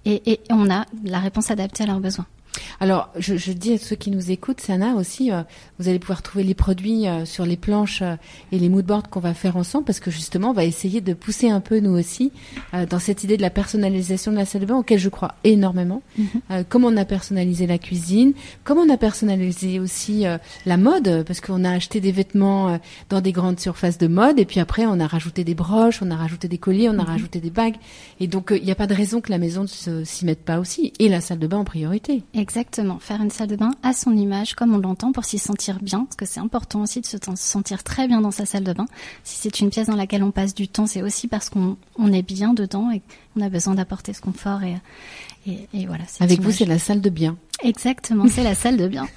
et, 0.05 0.31
et 0.31 0.39
on 0.49 0.69
a 0.69 0.85
la 1.03 1.19
réponse 1.19 1.51
adaptée 1.51 1.83
à 1.83 1.87
leurs 1.87 1.99
besoins. 1.99 2.25
Alors, 2.81 3.11
je, 3.15 3.37
je, 3.37 3.51
dis 3.51 3.73
à 3.73 3.77
ceux 3.77 3.95
qui 3.95 4.09
nous 4.09 4.31
écoutent, 4.31 4.59
Sana 4.59 4.95
aussi, 4.95 5.31
euh, 5.31 5.43
vous 5.77 5.87
allez 5.87 5.99
pouvoir 5.99 6.23
trouver 6.23 6.43
les 6.43 6.55
produits 6.55 7.07
euh, 7.07 7.25
sur 7.25 7.45
les 7.45 7.55
planches 7.55 8.01
euh, 8.01 8.15
et 8.51 8.57
les 8.57 8.69
moodboards 8.69 9.07
qu'on 9.11 9.19
va 9.19 9.35
faire 9.35 9.55
ensemble, 9.55 9.85
parce 9.85 9.99
que 9.99 10.09
justement, 10.09 10.49
on 10.49 10.53
va 10.53 10.65
essayer 10.65 10.99
de 10.99 11.13
pousser 11.13 11.51
un 11.51 11.59
peu 11.59 11.79
nous 11.79 11.91
aussi 11.91 12.31
dans 12.89 12.97
cette 12.97 13.23
idée 13.23 13.37
de 13.37 13.41
la 13.43 13.51
personnalisation 13.51 14.31
de 14.31 14.37
la 14.37 14.45
salle 14.45 14.61
de 14.61 14.65
bain, 14.65 14.77
auquel 14.77 14.97
je 14.97 15.09
crois 15.09 15.35
énormément. 15.43 16.01
Mhm. 16.17 16.63
comment 16.69 16.87
on 16.87 16.97
a 16.97 17.05
personnalisé 17.05 17.67
la 17.67 17.77
cuisine, 17.77 18.33
comment 18.63 18.81
on 18.81 18.89
a 18.89 18.97
personnalisé 18.97 19.79
aussi 19.79 20.25
la 20.65 20.77
mode, 20.77 21.23
parce 21.27 21.39
qu'on 21.41 21.63
a 21.63 21.71
acheté 21.71 22.01
des 22.01 22.11
vêtements 22.11 22.79
dans 23.09 23.21
des 23.21 23.31
grandes 23.31 23.59
surfaces 23.59 23.97
de 23.97 24.07
mode, 24.07 24.39
et 24.39 24.45
puis 24.45 24.59
après, 24.59 24.85
on 24.85 24.99
a 24.99 25.07
rajouté 25.07 25.43
des 25.43 25.53
broches, 25.53 26.01
on 26.01 26.09
a 26.09 26.15
rajouté 26.15 26.47
des 26.47 26.57
colliers, 26.57 26.89
on 26.89 26.93
a 26.93 27.03
mhm. 27.03 27.09
rajouté 27.09 27.39
des 27.39 27.51
bagues, 27.51 27.75
et 28.19 28.27
donc 28.27 28.51
il 28.55 28.63
n'y 28.63 28.71
a 28.71 28.75
pas 28.75 28.87
de 28.87 28.95
raison 28.95 29.21
que 29.21 29.31
la 29.31 29.37
maison 29.37 29.63
ne 29.63 30.03
s'y 30.03 30.25
mette 30.25 30.43
pas 30.43 30.59
aussi, 30.59 30.93
et 30.99 31.09
la 31.09 31.21
salle 31.21 31.39
de 31.39 31.47
bain 31.47 31.57
en 31.57 31.65
priorité. 31.65 32.23
Exactement, 32.33 32.70
faire 32.99 33.21
une 33.21 33.29
salle 33.29 33.47
de 33.47 33.55
bain 33.55 33.71
à 33.83 33.93
son 33.93 34.15
image, 34.15 34.53
comme 34.53 34.73
on 34.73 34.77
l'entend, 34.77 35.11
pour 35.11 35.25
s'y 35.25 35.39
sentir 35.39 35.79
bien, 35.81 36.05
parce 36.05 36.15
que 36.15 36.25
c'est 36.25 36.39
important 36.39 36.81
aussi 36.81 37.01
de 37.01 37.05
se 37.05 37.17
sentir 37.35 37.83
très 37.83 38.07
bien 38.07 38.21
dans 38.21 38.31
sa 38.31 38.45
salle 38.45 38.63
de 38.63 38.73
bain. 38.73 38.85
Si 39.23 39.37
c'est 39.37 39.59
une 39.59 39.69
pièce 39.69 39.87
dans 39.87 39.95
laquelle 39.95 40.23
on 40.23 40.31
passe 40.31 40.53
du 40.53 40.67
temps, 40.67 40.87
c'est 40.87 41.01
aussi 41.01 41.27
parce 41.27 41.49
qu'on 41.49 41.77
est 42.11 42.21
bien 42.21 42.53
dedans 42.53 42.91
et 42.91 43.01
on 43.35 43.41
a 43.41 43.49
besoin 43.49 43.75
d'apporter 43.75 44.13
ce 44.13 44.21
confort 44.21 44.61
et, 44.63 44.77
et, 45.47 45.85
voilà. 45.85 46.03
Avec 46.19 46.41
vous, 46.41 46.51
c'est 46.51 46.65
la 46.65 46.79
salle 46.79 47.01
de 47.01 47.09
bien. 47.09 47.37
Exactement, 47.63 48.25
c'est 48.27 48.43
la 48.43 48.55
salle 48.55 48.77
de 48.77 48.87
bien. 48.87 49.07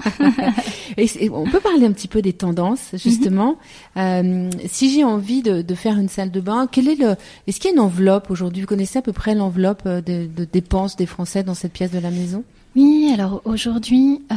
et, 0.97 1.31
on 1.31 1.45
peut 1.45 1.61
parler 1.61 1.87
un 1.87 1.93
petit 1.93 2.09
peu 2.09 2.23
des 2.23 2.33
tendances, 2.33 2.91
justement. 2.95 3.57
euh, 3.97 4.51
si 4.67 4.93
j'ai 4.93 5.05
envie 5.05 5.43
de, 5.43 5.63
de, 5.63 5.75
faire 5.75 5.99
une 5.99 6.09
salle 6.09 6.31
de 6.31 6.41
bain, 6.41 6.69
quel 6.71 6.89
est 6.89 6.97
le 6.97 7.17
Est-ce 7.47 7.59
qu'il 7.59 7.71
y 7.71 7.73
a 7.73 7.75
une 7.75 7.81
enveloppe 7.81 8.31
aujourd'hui? 8.31 8.63
Vous 8.63 8.69
connaissez 8.69 8.99
à 8.99 9.03
peu 9.03 9.13
près 9.13 9.35
l'enveloppe 9.35 9.87
de, 9.87 10.27
de 10.27 10.45
dépenses 10.45 10.97
des 10.97 11.07
Français 11.07 11.43
dans 11.43 11.55
cette 11.55 11.73
pièce 11.73 11.91
de 11.91 11.99
la 11.99 12.11
maison? 12.11 12.45
Oui, 12.77 13.09
alors 13.15 13.41
aujourd'hui, 13.45 14.21
euh, 14.33 14.35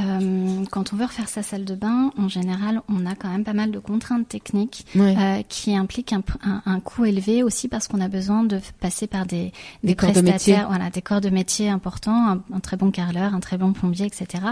quand 0.70 0.94
on 0.94 0.96
veut 0.96 1.06
refaire 1.06 1.30
sa 1.30 1.44
salle 1.44 1.66
de 1.66 1.76
bain, 1.76 2.12
en 2.18 2.28
général, 2.28 2.82
on 2.90 3.06
a 3.06 3.16
quand 3.16 3.30
même 3.30 3.44
pas 3.44 3.54
mal 3.54 3.72
de 3.72 3.80
contraintes 3.80 4.28
techniques 4.28 4.86
euh, 4.96 5.42
qui 5.48 5.76
impliquent 5.76 6.14
un, 6.14 6.24
un, 6.44 6.62
un, 6.66 6.80
coût 6.80 7.06
élevé 7.06 7.44
aussi 7.44 7.68
parce 7.68 7.88
qu'on 7.88 8.02
a 8.02 8.08
besoin 8.08 8.44
de 8.44 8.60
passer 8.80 9.08
par 9.08 9.26
des, 9.26 9.52
des, 9.84 9.90
des 9.90 9.96
prestataires, 9.96 10.64
de 10.64 10.68
voilà, 10.68 10.90
des 10.90 11.02
corps 11.02 11.22
de 11.22 11.30
métier 11.30 11.70
importants, 11.70 12.30
un, 12.30 12.44
un, 12.54 12.60
très 12.60 12.78
bon 12.78 12.92
carreleur, 12.92 13.34
un 13.34 13.40
très 13.40 13.58
bon 13.58 13.74
plombier, 13.74 14.06
etc. 14.06 14.44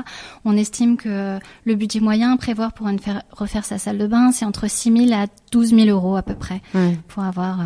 On 0.43 0.55
estime 0.57 0.98
que 0.98 1.39
le 1.65 1.75
budget 1.75 2.00
moyen 2.00 2.34
à 2.34 2.38
prévoir 2.38 2.74
pour 2.74 2.88
une 2.88 3.00
faire, 3.00 3.24
refaire 3.31 3.65
sa 3.65 3.77
salle 3.77 3.98
de 3.98 4.07
bain, 4.07 4.31
c'est 4.31 4.45
entre 4.45 4.69
6 4.69 5.07
000 5.10 5.19
à 5.19 5.27
12 5.51 5.69
000 5.69 5.88
euros 5.88 6.15
à 6.15 6.22
peu 6.22 6.36
près 6.36 6.62
pour 7.07 7.24
avoir 7.24 7.62
euh, 7.62 7.65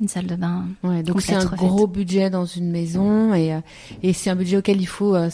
une 0.00 0.08
salle 0.08 0.26
de 0.26 0.34
bain. 0.34 0.64
Ouais, 0.82 1.02
donc 1.02 1.20
c'est 1.20 1.34
un 1.34 1.44
gros 1.44 1.86
budget 1.86 2.30
dans 2.30 2.46
une 2.46 2.70
maison 2.70 3.34
et, 3.34 3.52
euh, 3.52 3.60
et 4.02 4.12
c'est 4.12 4.30
un 4.30 4.36
budget 4.36 4.56
auquel 4.56 4.80
il 4.80 4.86
faut 4.86 5.14
euh, 5.14 5.28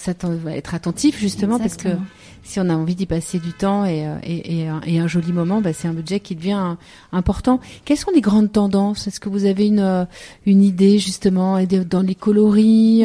être 0.48 0.74
attentif 0.74 1.18
justement 1.20 1.56
Exactement. 1.56 1.94
parce 1.94 2.06
que 2.06 2.12
si 2.42 2.60
on 2.60 2.68
a 2.68 2.74
envie 2.74 2.94
d'y 2.94 3.06
passer 3.06 3.38
du 3.38 3.52
temps 3.52 3.84
et, 3.84 4.06
euh, 4.06 4.16
et, 4.24 4.62
et, 4.62 4.70
et 4.86 4.98
un 4.98 5.06
joli 5.06 5.32
moment, 5.32 5.60
bah, 5.60 5.72
c'est 5.72 5.86
un 5.86 5.92
budget 5.92 6.20
qui 6.20 6.34
devient 6.34 6.76
important. 7.12 7.60
Quelles 7.84 7.96
sont 7.96 8.10
les 8.12 8.20
grandes 8.20 8.50
tendances? 8.50 9.06
Est-ce 9.06 9.20
que 9.20 9.28
vous 9.28 9.44
avez 9.44 9.66
une, 9.66 10.06
une 10.46 10.62
idée 10.62 10.98
justement 10.98 11.60
dans 11.64 12.02
les 12.02 12.14
coloris 12.14 13.04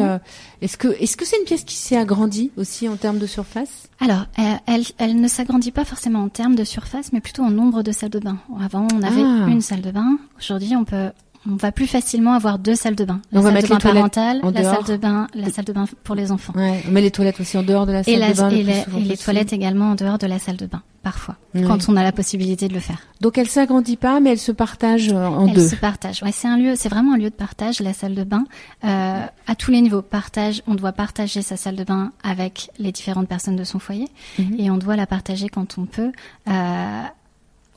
Est-ce 0.61 0.77
que 0.77 0.87
est-ce 0.99 1.17
que 1.17 1.25
c'est 1.25 1.37
une 1.37 1.45
pièce 1.45 1.63
qui 1.63 1.75
s'est 1.75 1.97
agrandie 1.97 2.51
aussi 2.57 2.87
en 2.87 2.95
termes 2.95 3.19
de 3.19 3.27
surface? 3.27 3.87
Alors, 3.99 4.25
elle, 4.67 4.83
elle 4.97 5.19
ne 5.19 5.27
s'agrandit 5.27 5.71
pas 5.71 5.85
forcément 5.85 6.23
en 6.23 6.29
termes 6.29 6.55
de 6.55 6.63
surface, 6.63 7.13
mais 7.13 7.21
plutôt 7.21 7.43
en 7.43 7.51
nombre 7.51 7.83
de 7.83 7.91
salles 7.91 8.09
de 8.09 8.19
bain. 8.19 8.37
Avant, 8.59 8.87
on 8.93 9.01
avait 9.01 9.23
ah. 9.23 9.47
une 9.47 9.61
salle 9.61 9.81
de 9.81 9.91
bain. 9.91 10.17
Aujourd'hui, 10.37 10.75
on 10.75 10.85
peut 10.85 11.09
on 11.49 11.55
va 11.55 11.71
plus 11.71 11.87
facilement 11.87 12.33
avoir 12.33 12.59
deux 12.59 12.75
salles 12.75 12.95
de 12.95 13.05
bain. 13.05 13.21
La 13.31 13.39
on 13.39 13.43
salle 13.43 13.53
va 13.53 13.55
mettre 13.57 13.69
de 13.69 13.73
bain 13.73 13.89
les 13.89 13.93
parentale, 13.93 14.41
la 14.53 14.63
salle 14.63 14.83
de 14.83 14.97
bain, 14.97 15.27
la 15.33 15.49
salle 15.49 15.65
de 15.65 15.73
bain 15.73 15.85
pour 16.03 16.15
les 16.15 16.31
enfants. 16.31 16.53
Ouais, 16.55 16.83
on 16.87 16.91
met 16.91 17.01
les 17.01 17.11
toilettes 17.11 17.39
aussi 17.39 17.57
en 17.57 17.63
dehors 17.63 17.85
de 17.85 17.93
la 17.93 18.03
salle 18.03 18.13
et 18.13 18.17
la, 18.17 18.31
de 18.33 18.37
bain. 18.37 18.49
Et, 18.49 18.63
les, 18.63 18.79
et 18.97 19.03
les 19.03 19.17
toilettes 19.17 19.53
également 19.53 19.91
en 19.91 19.95
dehors 19.95 20.17
de 20.17 20.27
la 20.27 20.37
salle 20.39 20.57
de 20.57 20.67
bain, 20.67 20.83
parfois, 21.01 21.35
quand 21.53 21.89
on 21.89 21.95
a 21.95 22.03
la 22.03 22.11
possibilité 22.11 22.67
de 22.67 22.73
le 22.73 22.79
faire. 22.79 22.99
Donc 23.21 23.37
elle 23.37 23.47
s'agrandit 23.47 23.97
pas, 23.97 24.19
mais 24.19 24.31
elle 24.31 24.39
se 24.39 24.51
partage 24.51 25.09
euh, 25.09 25.25
en 25.25 25.47
elle 25.47 25.55
deux. 25.55 25.63
Elle 25.63 25.69
se 25.69 25.75
partage. 25.75 26.21
Ouais, 26.23 26.31
c'est 26.31 26.47
un 26.47 26.57
lieu, 26.57 26.73
c'est 26.75 26.89
vraiment 26.89 27.13
un 27.13 27.17
lieu 27.17 27.29
de 27.29 27.35
partage, 27.35 27.79
la 27.79 27.93
salle 27.93 28.15
de 28.15 28.23
bain, 28.23 28.45
euh, 28.83 29.25
à 29.47 29.55
tous 29.55 29.71
les 29.71 29.81
niveaux. 29.81 30.01
Partage, 30.01 30.61
on 30.67 30.75
doit 30.75 30.91
partager 30.91 31.41
sa 31.41 31.57
salle 31.57 31.75
de 31.75 31.83
bain 31.83 32.11
avec 32.23 32.69
les 32.77 32.91
différentes 32.91 33.27
personnes 33.27 33.55
de 33.55 33.63
son 33.63 33.79
foyer, 33.79 34.07
mm 34.37 34.43
-hmm. 34.43 34.61
et 34.61 34.69
on 34.69 34.77
doit 34.77 34.95
la 34.95 35.07
partager 35.07 35.49
quand 35.49 35.77
on 35.77 35.85
peut. 35.85 36.11
Euh, 36.47 37.03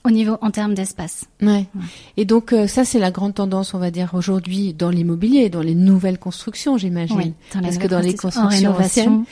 au 0.05 0.11
niveau 0.11 0.37
en 0.43 0.51
termes 0.51 0.75
d'espace. 0.75 1.25
Ouais. 1.41 1.49
ouais. 1.49 1.67
Et 2.17 2.25
donc 2.25 2.53
euh, 2.53 2.67
ça 2.67 2.85
c'est 2.85 2.99
la 2.99 3.11
grande 3.11 3.35
tendance, 3.35 3.75
on 3.75 3.79
va 3.79 3.91
dire 3.91 4.11
aujourd'hui 4.15 4.75
dans 4.75 4.91
l'immobilier, 4.91 5.49
dans 5.49 5.63
les 5.63 5.75
nouvelles 5.75 6.19
constructions, 6.19 6.77
j'imagine. 6.77 7.17
Oui, 7.17 7.35
Parce 7.63 7.79
que 7.79 7.87
dans 7.87 8.01
les 8.01 8.15
constructions 8.15 8.77
anciennes, 8.77 9.25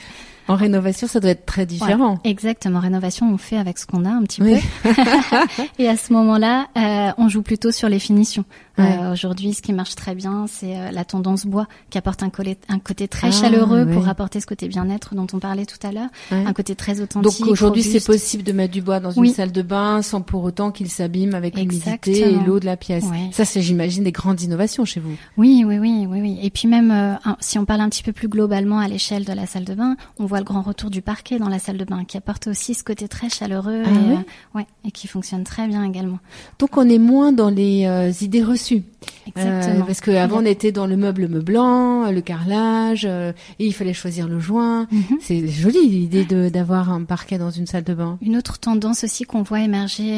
en 0.47 0.55
rénovation, 0.55 1.07
ça 1.07 1.19
doit 1.19 1.31
être 1.31 1.45
très 1.45 1.65
différent. 1.65 2.13
Ouais, 2.13 2.31
exactement. 2.31 2.79
Rénovation, 2.79 3.31
on 3.31 3.37
fait 3.37 3.57
avec 3.57 3.77
ce 3.77 3.85
qu'on 3.85 4.05
a 4.05 4.09
un 4.09 4.23
petit 4.23 4.41
oui. 4.41 4.59
peu. 4.83 4.89
et 5.79 5.87
à 5.87 5.97
ce 5.97 6.13
moment-là, 6.13 6.67
euh, 6.77 7.11
on 7.17 7.29
joue 7.29 7.41
plutôt 7.41 7.71
sur 7.71 7.89
les 7.89 7.99
finitions. 7.99 8.45
Ouais. 8.77 8.97
Euh, 8.99 9.13
Aujourd'hui, 9.13 9.53
ce 9.53 9.61
qui 9.61 9.73
marche 9.73 9.95
très 9.95 10.15
bien, 10.15 10.45
c'est 10.47 10.75
euh, 10.75 10.91
la 10.91 11.05
tendance 11.05 11.45
bois, 11.45 11.67
qui 11.89 11.97
apporte 11.97 12.23
un, 12.23 12.29
côté 12.29 13.07
très 13.07 13.27
ah, 13.27 13.31
chaleureux 13.31 13.85
oui. 13.87 13.93
pour 13.93 14.07
apporter 14.07 14.39
ce 14.39 14.47
côté 14.47 14.67
bien-être 14.67 15.13
dont 15.13 15.27
on 15.33 15.39
parlait 15.39 15.65
tout 15.65 15.77
à 15.85 15.91
l'heure, 15.91 16.09
un 16.31 16.53
côté 16.53 16.75
très 16.75 16.99
authentique. 16.99 17.41
Donc 17.41 17.49
aujourd'hui, 17.49 17.83
c'est 17.83 18.03
possible 18.03 18.43
de 18.43 18.51
mettre 18.51 18.73
du 18.73 18.81
bois 18.81 18.99
dans 18.99 19.11
une 19.11 19.27
salle 19.27 19.51
de 19.51 19.61
bain 19.61 20.01
sans 20.01 20.21
pour 20.21 20.43
autant 20.43 20.71
qu'il 20.71 20.89
s'abîme 20.89 21.35
avec 21.35 21.55
l'humidité 21.55 22.19
et 22.19 22.35
l'eau 22.45 22.59
de 22.59 22.65
la 22.65 22.77
pièce. 22.77 23.05
Ça, 23.31 23.45
c'est, 23.45 23.61
j'imagine, 23.61 24.03
des 24.03 24.11
grandes 24.11 24.41
innovations 24.41 24.85
chez 24.85 24.99
vous. 24.99 25.15
Oui, 25.37 25.63
oui, 25.65 25.77
oui, 25.79 26.05
oui, 26.07 26.21
oui. 26.21 26.39
Et 26.41 26.49
puis 26.49 26.67
même, 26.67 26.91
euh, 26.91 27.15
si 27.39 27.57
on 27.59 27.65
parle 27.65 27.81
un 27.81 27.89
petit 27.89 28.03
peu 28.03 28.11
plus 28.11 28.27
globalement 28.27 28.79
à 28.79 28.87
l'échelle 28.87 29.25
de 29.25 29.33
la 29.33 29.45
salle 29.45 29.65
de 29.65 29.73
bain, 29.73 29.95
on 30.19 30.25
voit 30.25 30.32
le 30.39 30.45
grand 30.45 30.61
retour 30.61 30.89
du 30.89 31.01
parquet 31.01 31.39
dans 31.39 31.49
la 31.49 31.59
salle 31.59 31.77
de 31.77 31.85
bain, 31.85 32.03
qui 32.05 32.17
apporte 32.17 32.47
aussi 32.47 32.73
ce 32.73 32.83
côté 32.83 33.07
très 33.07 33.29
chaleureux 33.29 33.83
ah, 33.85 33.89
et, 33.89 33.93
oui 33.93 34.13
euh, 34.13 34.57
ouais, 34.57 34.67
et 34.85 34.91
qui 34.91 35.07
fonctionne 35.07 35.43
très 35.43 35.67
bien 35.67 35.83
également. 35.83 36.19
Donc 36.59 36.77
on 36.77 36.87
est 36.89 36.97
moins 36.99 37.31
dans 37.31 37.49
les 37.49 37.85
euh, 37.85 38.11
idées 38.21 38.43
reçues. 38.43 38.83
Exactement. 39.27 39.83
Euh, 39.83 39.85
parce 39.85 40.01
qu'avant 40.01 40.41
on 40.41 40.45
était 40.45 40.71
dans 40.71 40.85
le 40.87 40.97
meuble 40.97 41.27
meublant, 41.27 42.11
le 42.11 42.21
carrelage, 42.21 43.05
et 43.05 43.33
il 43.59 43.73
fallait 43.73 43.93
choisir 43.93 44.27
le 44.27 44.39
joint. 44.39 44.87
Mm 44.91 44.99
-hmm. 44.99 45.17
C'est 45.21 45.47
joli 45.47 45.87
l'idée 45.89 46.25
d'avoir 46.49 46.91
un 46.91 47.03
parquet 47.03 47.37
dans 47.37 47.51
une 47.51 47.67
salle 47.67 47.83
de 47.83 47.93
bain. 47.93 48.17
Une 48.21 48.37
autre 48.37 48.59
tendance 48.59 49.03
aussi 49.03 49.23
qu'on 49.23 49.43
voit 49.43 49.61
émerger 49.61 50.11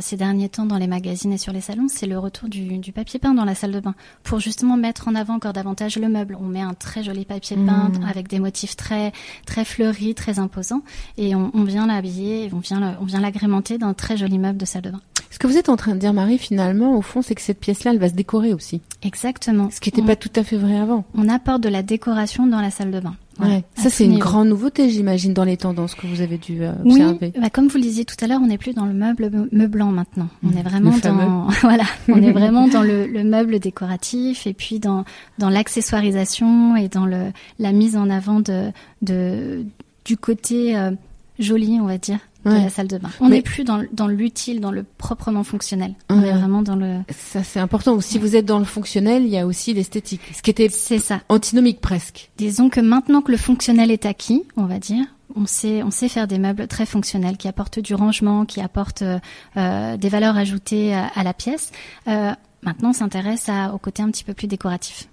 ces 0.00 0.16
derniers 0.16 0.48
temps 0.48 0.66
dans 0.66 0.78
les 0.78 0.86
magazines 0.86 1.32
et 1.32 1.38
sur 1.38 1.52
les 1.52 1.60
salons, 1.60 1.88
c'est 1.88 2.06
le 2.06 2.18
retour 2.18 2.48
du, 2.48 2.78
du, 2.78 2.92
papier 2.92 3.18
peint 3.18 3.34
dans 3.34 3.44
la 3.44 3.54
salle 3.54 3.72
de 3.72 3.80
bain, 3.80 3.94
pour 4.22 4.38
justement 4.40 4.76
mettre 4.76 5.08
en 5.08 5.14
avant 5.14 5.34
encore 5.34 5.52
davantage 5.52 5.98
le 5.98 6.08
meuble. 6.08 6.36
On 6.40 6.48
met 6.56 6.64
un 6.72 6.74
très 6.74 7.02
joli 7.02 7.24
papier 7.24 7.56
peint 7.56 7.88
mmh. 7.88 8.10
avec 8.12 8.28
des 8.28 8.40
motifs 8.46 8.76
très 8.76 9.12
très 9.48 9.64
fleuris, 9.64 10.14
très 10.14 10.38
imposants, 10.38 10.82
et 11.16 11.34
on, 11.34 11.50
on 11.54 11.64
vient 11.64 11.86
l'habiller, 11.86 12.50
on 12.52 12.58
vient 12.58 12.96
on 13.00 13.04
vient 13.04 13.20
l'agrémenter 13.20 13.78
d'un 13.78 13.94
très 13.94 14.16
joli 14.16 14.38
meuble 14.38 14.58
de 14.58 14.66
salle 14.66 14.82
de 14.82 14.90
bain. 14.90 15.00
Ce 15.30 15.38
que 15.38 15.46
vous 15.46 15.56
êtes 15.56 15.68
en 15.68 15.76
train 15.76 15.94
de 15.94 16.00
dire, 16.00 16.12
Marie, 16.14 16.38
finalement, 16.38 16.96
au 16.96 17.02
fond, 17.02 17.22
c'est 17.22 17.34
que 17.34 17.42
cette 17.42 17.60
pièce-là, 17.60 17.92
elle 17.92 17.98
va 17.98 18.08
se 18.08 18.14
décorer 18.14 18.52
aussi. 18.54 18.80
Exactement. 19.02 19.70
Ce 19.70 19.80
qui 19.80 19.90
n'était 19.90 20.06
pas 20.06 20.16
tout 20.16 20.32
à 20.34 20.42
fait 20.42 20.56
vrai 20.56 20.78
avant. 20.78 21.04
On 21.14 21.28
apporte 21.28 21.62
de 21.62 21.68
la 21.68 21.82
décoration 21.82 22.46
dans 22.46 22.60
la 22.60 22.70
salle 22.70 22.90
de 22.90 23.00
bain. 23.00 23.14
Voilà, 23.38 23.56
ouais. 23.56 23.64
Ça, 23.76 23.88
c'est 23.88 24.04
une 24.04 24.12
niveau. 24.12 24.22
grande 24.22 24.48
nouveauté, 24.48 24.90
j'imagine, 24.90 25.32
dans 25.32 25.44
les 25.44 25.56
tendances 25.56 25.94
que 25.94 26.06
vous 26.06 26.20
avez 26.20 26.38
dû 26.38 26.62
euh, 26.62 26.72
observer. 26.84 27.32
Oui, 27.34 27.40
bah, 27.40 27.50
comme 27.50 27.68
vous 27.68 27.76
le 27.76 27.82
disiez 27.82 28.04
tout 28.04 28.16
à 28.20 28.26
l'heure, 28.26 28.40
on 28.42 28.46
n'est 28.46 28.58
plus 28.58 28.74
dans 28.74 28.86
le 28.86 28.92
meuble 28.92 29.30
meublant 29.52 29.92
maintenant. 29.92 30.28
On 30.42 30.48
mmh, 30.48 30.58
est 30.58 30.62
vraiment 30.62 30.98
dans, 30.98 31.46
voilà, 31.62 31.84
on 32.08 32.20
est 32.22 32.32
vraiment 32.38 32.68
dans 32.68 32.82
le, 32.82 33.06
le, 33.06 33.24
meuble 33.24 33.58
décoratif 33.60 34.46
et 34.46 34.54
puis 34.54 34.80
dans 34.80 35.04
dans 35.38 35.50
l'accessoirisation 35.50 36.76
et 36.76 36.88
dans 36.88 37.06
le 37.06 37.32
la 37.58 37.72
mise 37.72 37.96
en 37.96 38.10
avant 38.10 38.40
de 38.40 38.72
de 39.02 39.64
du 40.04 40.16
côté 40.16 40.76
euh, 40.76 40.90
joli, 41.38 41.78
on 41.80 41.86
va 41.86 41.98
dire, 41.98 42.18
de 42.44 42.50
ouais. 42.50 42.64
la 42.64 42.70
salle 42.70 42.88
de 42.88 42.98
bain. 42.98 43.10
On 43.20 43.28
n'est 43.28 43.42
plus 43.42 43.64
dans, 43.64 43.82
dans 43.92 44.06
l'utile, 44.06 44.60
dans 44.60 44.70
le 44.70 44.84
proprement 44.84 45.44
fonctionnel. 45.44 45.94
On 46.08 46.22
est 46.22 46.32
vraiment 46.32 46.62
dans 46.62 46.76
le. 46.76 47.00
Ça 47.10 47.42
c'est 47.42 47.60
important. 47.60 48.00
Si 48.00 48.18
vous 48.18 48.36
êtes 48.36 48.46
dans 48.46 48.58
le 48.58 48.64
fonctionnel, 48.64 49.24
il 49.24 49.30
y 49.30 49.38
a 49.38 49.46
aussi 49.46 49.74
l'esthétique, 49.74 50.20
ce 50.34 50.42
qui 50.42 50.50
était 50.50 50.68
c'est 50.68 50.98
ça 50.98 51.20
antinomique 51.28 51.80
presque. 51.80 52.30
Disons 52.36 52.68
que 52.68 52.80
maintenant 52.80 53.22
que 53.22 53.30
le 53.32 53.38
fonctionnel 53.38 53.90
est 53.90 54.06
acquis, 54.06 54.44
on 54.56 54.64
va 54.64 54.78
dire, 54.78 55.04
on 55.36 55.46
sait, 55.46 55.82
on 55.82 55.90
sait 55.90 56.08
faire 56.08 56.26
des 56.26 56.38
meubles 56.38 56.66
très 56.68 56.86
fonctionnels 56.86 57.36
qui 57.36 57.48
apportent 57.48 57.80
du 57.80 57.94
rangement, 57.94 58.46
qui 58.46 58.60
apportent 58.60 59.02
euh, 59.02 59.96
des 59.96 60.08
valeurs 60.08 60.36
ajoutées 60.36 60.94
à, 60.94 61.06
à 61.06 61.22
la 61.22 61.34
pièce. 61.34 61.70
Euh, 62.06 62.32
maintenant, 62.62 62.90
on 62.90 62.94
s'intéresse 62.94 63.50
au 63.72 63.78
côté 63.78 64.02
un 64.02 64.10
petit 64.10 64.24
peu 64.24 64.34
plus 64.34 64.46
décoratif. 64.46 65.08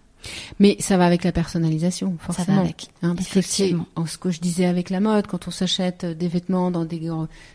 Mais 0.60 0.78
ça 0.80 0.98
va 0.98 1.06
avec 1.06 1.24
la 1.24 1.32
personnalisation, 1.32 2.16
forcément. 2.20 2.46
Ça 2.46 2.52
va 2.54 2.60
avec. 2.62 2.88
Hein, 3.02 3.16
parce 3.16 3.30
que 3.30 3.42
c'est 3.42 3.74
ce 4.06 4.18
que 4.18 4.32
je 4.32 4.40
disais 4.40 4.66
avec 4.66 4.90
la 4.90 5.00
mode, 5.00 5.28
quand 5.28 5.48
on 5.48 5.52
s'achète 5.52 6.06
des 6.06 6.28
vêtements 6.28 6.72
dans 6.72 6.86
des 6.86 7.02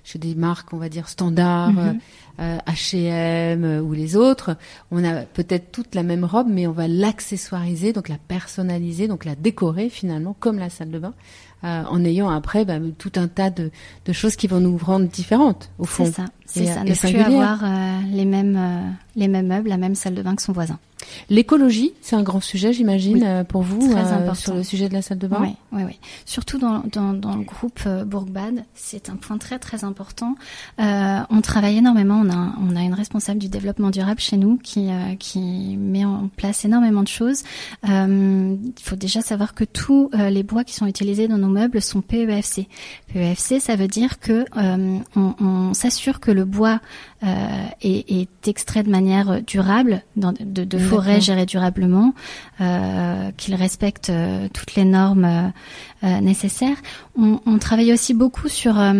chez 0.05 0.19
des 0.19 0.35
marques, 0.35 0.73
on 0.73 0.79
va 0.79 0.89
dire 0.89 1.09
standards, 1.09 1.73
mm 1.73 1.79
-hmm. 1.79 1.99
euh, 2.41 2.59
H&M 2.67 3.83
ou 3.87 3.93
les 3.93 4.17
autres, 4.17 4.57
on 4.91 5.05
a 5.05 5.23
peut-être 5.23 5.73
toute 5.73 5.95
la 5.95 6.03
même 6.03 6.25
robe, 6.25 6.49
mais 6.49 6.67
on 6.67 6.73
va 6.73 6.89
l'accessoiriser, 6.89 7.93
donc 7.93 8.09
la 8.09 8.19
personnaliser, 8.19 9.09
donc 9.09 9.25
la 9.25 9.35
décorer 9.35 9.89
finalement 9.91 10.35
comme 10.39 10.59
la 10.59 10.71
salle 10.71 10.91
de 10.91 10.99
bain. 10.99 11.15
Euh, 11.62 11.83
en 11.91 12.03
ayant 12.07 12.31
après 12.31 12.65
bah, 12.65 12.79
tout 12.97 13.12
un 13.17 13.29
tas 13.29 13.50
de, 13.50 13.71
de, 14.07 14.12
choses 14.15 14.35
qui 14.35 14.47
vont 14.47 14.61
nous 14.61 14.79
rendre 14.79 15.07
différentes 15.09 15.71
au 15.79 15.85
fond. 15.85 16.07
C'est 16.07 16.12
ça, 16.12 16.25
c'est 16.47 16.65
ça, 16.65 16.85
ne 16.85 16.95
plus 16.95 17.21
avoir 17.21 17.62
euh, 17.62 17.99
les 18.11 18.25
mêmes 18.25 18.57
euh, 18.57 18.91
les 19.15 19.29
mêmes 19.29 19.49
meubles, 19.49 19.69
la 19.69 19.77
même 19.77 19.95
salle 19.95 20.15
de 20.15 20.23
bain 20.23 20.35
que 20.35 20.41
son 20.41 20.55
voisin. 20.55 20.79
L'écologie, 21.28 21.92
c'est 22.00 22.16
un 22.16 22.23
grand 22.23 22.40
sujet, 22.40 22.73
j'imagine, 22.73 23.25
oui, 23.25 23.45
pour 23.49 23.62
vous, 23.62 23.92
euh, 23.92 24.35
sur 24.35 24.54
le 24.54 24.62
sujet 24.62 24.88
de 24.88 24.95
la 24.95 25.02
salle 25.02 25.19
de 25.19 25.26
bain. 25.26 25.38
Oui, 25.40 25.54
oui, 25.73 25.83
oui. 25.87 25.99
Surtout 26.25 26.59
dans, 26.59 26.83
dans, 26.92 27.12
dans 27.12 27.37
le 27.37 27.45
groupe 27.45 27.80
euh, 27.87 28.04
Bourg-Bad, 28.04 28.64
c'est 28.75 29.11
un 29.11 29.16
point 29.16 29.38
très 29.38 29.59
très 29.59 29.85
important. 29.85 30.35
Euh, 30.80 31.21
on 31.30 31.40
travaille 31.40 31.78
énormément. 31.78 32.21
On 32.25 32.30
a 32.30 32.54
on 32.61 32.76
a 32.76 32.83
une 32.83 32.95
responsable 32.95 33.38
du 33.38 33.49
développement 33.49 33.90
durable 33.90 34.21
chez 34.21 34.37
nous 34.37 34.57
qui 34.57 34.88
qui 35.19 35.76
met 35.76 36.04
en 36.04 36.28
place 36.37 36.64
énormément 36.64 37.02
de 37.02 37.09
choses. 37.09 37.42
Il 37.85 38.59
faut 38.83 38.97
déjà 38.97 39.21
savoir 39.21 39.54
que 39.54 39.64
tous 39.64 40.11
les 40.14 40.42
bois 40.42 40.64
qui 40.64 40.75
sont 40.75 40.87
utilisés 40.87 41.28
dans 41.28 41.38
nos 41.38 41.49
meubles 41.49 41.80
sont 41.80 42.00
PEFC. 42.00 42.66
PEFC, 43.12 43.61
ça 43.61 43.76
veut 43.76 43.88
dire 43.88 44.19
que 44.21 44.45
on, 44.54 45.35
on 45.40 45.75
s'assure 45.75 46.21
que 46.21 46.30
le 46.30 46.45
bois 46.45 46.80
est, 47.23 48.11
est 48.11 48.49
extrait 48.49 48.83
de 48.83 48.91
manière 48.91 49.43
durable 49.43 50.03
dans, 50.17 50.33
de, 50.33 50.65
de 50.65 50.79
forêts 50.79 51.21
gérées 51.21 51.47
durablement, 51.47 52.15
euh, 52.61 53.31
qu'il 53.37 53.55
respecte 53.55 54.11
euh, 54.11 54.49
toutes 54.53 54.75
les 54.75 54.85
normes 54.85 55.53
euh, 56.05 56.21
nécessaires. 56.21 56.77
On, 57.19 57.41
on, 57.47 57.59
travaille 57.59 57.93
aussi 57.93 58.15
beaucoup 58.15 58.49
sur 58.49 58.75
la, 58.75 58.95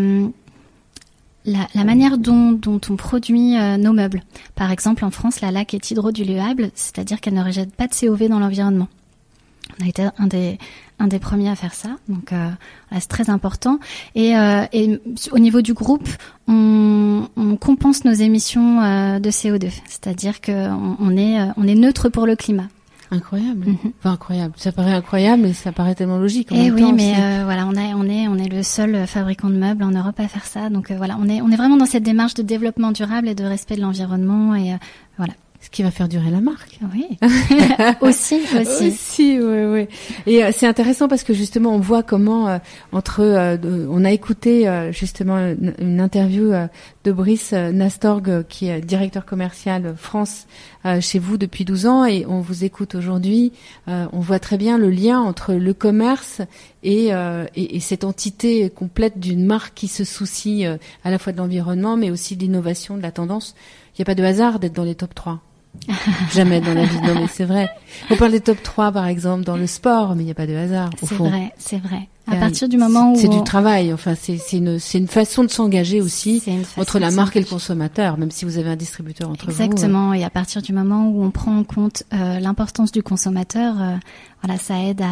la, 1.75 1.85
manière 1.85 2.19
dont, 2.19 2.53
dont 2.53 2.81
on 2.91 2.97
produit 2.97 3.57
nos 3.79 3.93
meubles. 3.93 4.23
Par 4.55 4.71
exemple, 4.71 5.05
en 5.05 5.11
France, 5.11 5.41
la 5.41 5.51
laque 5.51 5.75
est 5.75 5.91
hydrodiluable, 5.91 6.71
c'est-à-dire 6.75 7.21
qu'elle 7.21 7.35
ne 7.35 7.45
rejette 7.45 7.75
pas 7.75 7.87
de 7.87 7.95
COV 7.95 8.29
dans 8.29 8.39
l'environnement. 8.39 8.89
On 9.79 9.85
a 9.85 9.89
été 9.89 10.09
un 10.19 10.27
des, 10.27 10.59
un 10.99 11.07
des 11.07 11.19
premiers 11.19 11.51
à 11.51 11.57
faire 11.57 11.75
ça, 11.75 11.91
donc 12.09 12.33
euh, 12.33 12.49
c'est 12.93 13.09
très 13.09 13.31
important. 13.31 13.79
Et, 14.15 14.37
euh, 14.37 14.65
et, 14.73 15.01
au 15.33 15.39
niveau 15.39 15.63
du 15.63 15.75
groupe, 15.75 16.09
on, 16.49 17.29
on 17.37 17.57
compense 17.57 18.05
nos 18.05 18.13
émissions 18.13 18.83
euh, 18.83 19.19
de 19.19 19.31
CO2, 19.31 19.71
c'est-à-dire 19.87 20.41
qu'on 20.41 20.97
on 20.99 21.17
est, 21.17 21.39
on 21.57 21.67
est 21.67 21.75
neutre 21.75 22.09
pour 22.09 22.27
le 22.27 22.37
climat. 22.37 22.69
Incroyable. 23.13 23.67
Mhm. 23.67 23.93
Enfin, 23.99 24.13
incroyable. 24.13 24.55
Ça 24.57 24.71
paraît 24.71 24.93
incroyable, 24.93 25.43
mais 25.43 25.53
ça 25.53 25.73
paraît 25.73 25.95
tellement 25.97 26.19
logique. 26.19 26.53
En 26.53 26.55
Et 26.55 26.67
eh 26.67 26.71
oui, 26.71 26.93
mais 26.93 27.15
euh, 27.19 27.43
voilà, 27.45 27.67
on 27.67 27.75
est, 27.75 27.93
on 27.95 28.05
est, 28.05 28.29
on 28.29 28.37
est 28.37 28.49
le 28.49 28.63
seul 28.63 29.07
fabricant 29.07 29.51
de 29.51 29.57
meubles 29.57 29.83
en 29.83 29.91
Europe 29.91 30.19
à 30.21 30.29
faire 30.29 30.47
ça. 30.47 30.71
Donc 30.71 30.91
euh, 30.91 30.97
voilà, 30.97 31.17
on 31.21 31.29
est, 31.29 31.41
on 31.41 31.51
est 31.51 31.57
vraiment 31.57 31.77
dans 31.77 31.87
cette 31.87 32.05
démarche 32.05 32.35
de 32.35 32.43
développement 32.43 32.93
durable 32.93 33.29
et 33.29 33.35
de 33.35 33.45
respect 33.45 33.75
de 33.75 33.81
l'environnement. 33.81 34.55
Et 34.55 34.73
euh, 34.73 34.77
voilà. 35.17 35.33
Ce 35.63 35.69
qui 35.69 35.83
va 35.83 35.91
faire 35.91 36.09
durer 36.09 36.31
la 36.31 36.41
marque. 36.41 36.79
Oui. 36.95 37.19
aussi, 38.01 38.41
aussi. 38.59 38.89
Aussi, 38.89 39.39
oui, 39.39 39.65
oui. 39.67 39.89
Et 40.25 40.43
euh, 40.43 40.53
c'est 40.55 40.67
intéressant 40.67 41.07
parce 41.07 41.23
que 41.23 41.35
justement, 41.35 41.75
on 41.75 41.79
voit 41.79 42.03
comment 42.03 42.49
euh, 42.49 42.59
entre, 42.93 43.21
euh, 43.21 43.87
on 43.91 44.07
a 44.07 44.11
écouté 44.11 44.67
justement 44.91 45.37
une, 45.39 46.01
interview 46.01 46.53
de 47.05 47.13
Brice 47.13 47.53
Nastorg, 47.53 48.47
qui 48.49 48.69
est 48.69 48.81
directeur 48.81 49.27
commercial 49.27 49.95
France 49.97 50.47
chez 51.01 51.19
vous 51.19 51.37
depuis 51.37 51.67
12 51.67 51.87
ans, 51.87 52.05
et 52.07 52.25
on 52.27 52.41
vous 52.41 52.65
écoute 52.65 52.95
aujourd'hui. 52.95 53.53
on 53.87 54.21
voit 54.21 54.39
très 54.39 54.57
bien 54.57 54.79
le 54.79 54.89
lien 54.89 55.21
entre 55.21 55.53
le 55.53 55.75
commerce 55.75 56.41
et, 56.83 57.09
et, 57.09 57.77
et 57.77 57.81
cette 57.81 58.05
entité 58.05 58.71
complète 58.71 59.19
d'une 59.19 59.45
marque 59.45 59.75
qui 59.75 59.89
se 59.89 60.05
soucie 60.05 60.65
à 60.65 61.11
la 61.11 61.19
fois 61.19 61.33
de 61.33 61.39
l'environnement, 61.39 61.97
mais 61.97 62.11
aussi 62.11 62.37
de 62.37 62.43
l'innovation, 62.43 62.97
de 62.97 63.03
la 63.03 63.13
tendance. 63.13 63.55
Il 63.95 64.01
n'y 64.01 64.03
a 64.03 64.07
pas 64.07 64.15
de 64.15 64.25
hasard 64.25 64.59
d'être 64.59 64.75
dans 64.75 64.85
les 64.85 64.95
top 64.95 65.15
3. 65.15 65.41
Jamais 66.33 66.61
dans 66.61 66.75
la 66.75 66.85
vie. 66.85 67.01
Non, 67.01 67.15
mais 67.15 67.27
c'est 67.29 67.45
vrai. 67.45 67.71
On 68.11 68.17
parle 68.17 68.33
des 68.33 68.41
top 68.41 68.63
3, 68.63 68.93
par 68.93 69.07
exemple, 69.07 69.45
dans 69.45 69.57
le 69.57 69.67
sport, 69.67 70.15
mais 70.15 70.23
il 70.23 70.27
n'y 70.27 70.31
a 70.31 70.35
pas 70.35 70.47
de 70.47 70.55
hasard. 70.55 70.91
C'est 71.03 71.15
vrai, 71.15 71.53
c'est 71.59 71.79
vrai. 71.79 72.09
À 72.27 72.37
partir 72.37 72.69
du 72.69 72.79
moment 72.79 73.13
où 73.13 73.17
c'est 73.17 73.29
du 73.29 73.43
travail, 73.43 73.93
enfin 73.93 74.15
c'est 74.15 74.39
une 74.53 74.79
une 74.95 75.09
façon 75.09 75.43
de 75.43 75.51
s'engager 75.51 76.01
aussi 76.01 76.41
entre 76.77 77.01
la 77.01 77.11
marque 77.11 77.37
et 77.37 77.41
le 77.41 77.47
consommateur, 77.47 78.19
même 78.19 78.31
si 78.31 78.45
vous 78.45 78.57
avez 78.59 78.71
un 78.71 78.77
distributeur 78.77 79.29
entre 79.29 79.47
vous. 79.47 79.51
Exactement. 79.51 80.15
Et 80.15 80.23
à 80.23 80.31
partir 80.31 80.63
du 80.63 80.73
moment 80.73 81.09
où 81.09 81.25
on 81.25 81.33
prend 81.33 81.57
en 81.57 81.65
compte 81.65 82.05
euh, 82.13 82.39
l'importance 82.39 82.93
du 82.93 83.03
consommateur, 83.03 83.75
euh, 83.81 83.97
voilà, 84.43 84.61
ça 84.61 84.79
aide 84.79 85.03
à 85.03 85.07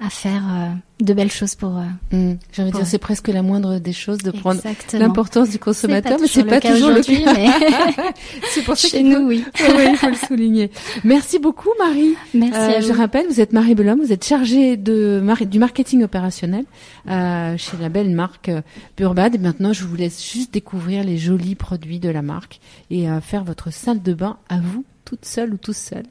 à 0.00 0.10
faire 0.10 0.42
euh, 0.48 1.04
de 1.04 1.12
belles 1.12 1.30
choses 1.30 1.56
pour. 1.56 1.76
Euh, 1.76 1.82
mmh. 2.16 2.38
J'ai 2.52 2.62
envie 2.62 2.70
de 2.70 2.76
dire, 2.76 2.86
c'est 2.86 2.98
presque 2.98 3.28
la 3.28 3.42
moindre 3.42 3.78
des 3.78 3.92
choses 3.92 4.18
de 4.18 4.30
prendre 4.30 4.60
l'importance 4.92 5.50
du 5.50 5.58
consommateur, 5.58 6.18
mais 6.20 6.28
c'est 6.28 6.44
pas 6.44 6.60
toujours 6.60 6.90
le 6.90 7.02
cas. 7.02 7.32
Mais... 7.34 7.48
c'est 8.50 8.62
pour 8.62 8.76
ça 8.76 8.88
Chez 8.88 9.02
nous, 9.02 9.26
oui. 9.26 9.44
oui, 9.60 9.84
il 9.90 9.96
faut 9.96 10.08
le 10.08 10.14
souligner. 10.14 10.70
Merci 11.02 11.40
beaucoup, 11.40 11.70
Marie. 11.78 12.14
Merci. 12.32 12.76
Euh, 12.76 12.80
je 12.80 12.92
rappelle, 12.92 13.26
vous 13.26 13.40
êtes 13.40 13.52
Marie 13.52 13.74
Belhomme, 13.74 14.00
vous 14.00 14.12
êtes 14.12 14.24
chargée 14.24 14.76
de 14.76 15.22
du 15.46 15.58
marketing 15.58 16.04
opérationnel 16.04 16.64
euh, 17.08 17.56
chez 17.56 17.76
la 17.80 17.88
belle 17.88 18.10
marque 18.10 18.50
Burbad. 18.96 19.34
Et 19.34 19.38
maintenant, 19.38 19.72
je 19.72 19.84
vous 19.84 19.96
laisse 19.96 20.24
juste 20.24 20.54
découvrir 20.54 21.02
les 21.02 21.18
jolis 21.18 21.56
produits 21.56 21.98
de 21.98 22.08
la 22.08 22.22
marque 22.22 22.60
et 22.90 23.06
faire 23.22 23.42
votre 23.42 23.72
salle 23.72 24.02
de 24.02 24.14
bain 24.14 24.36
à 24.48 24.58
vous, 24.58 24.84
toute 25.04 25.24
seule 25.24 25.54
ou 25.54 25.56
tout 25.56 25.72
seul. 25.72 26.04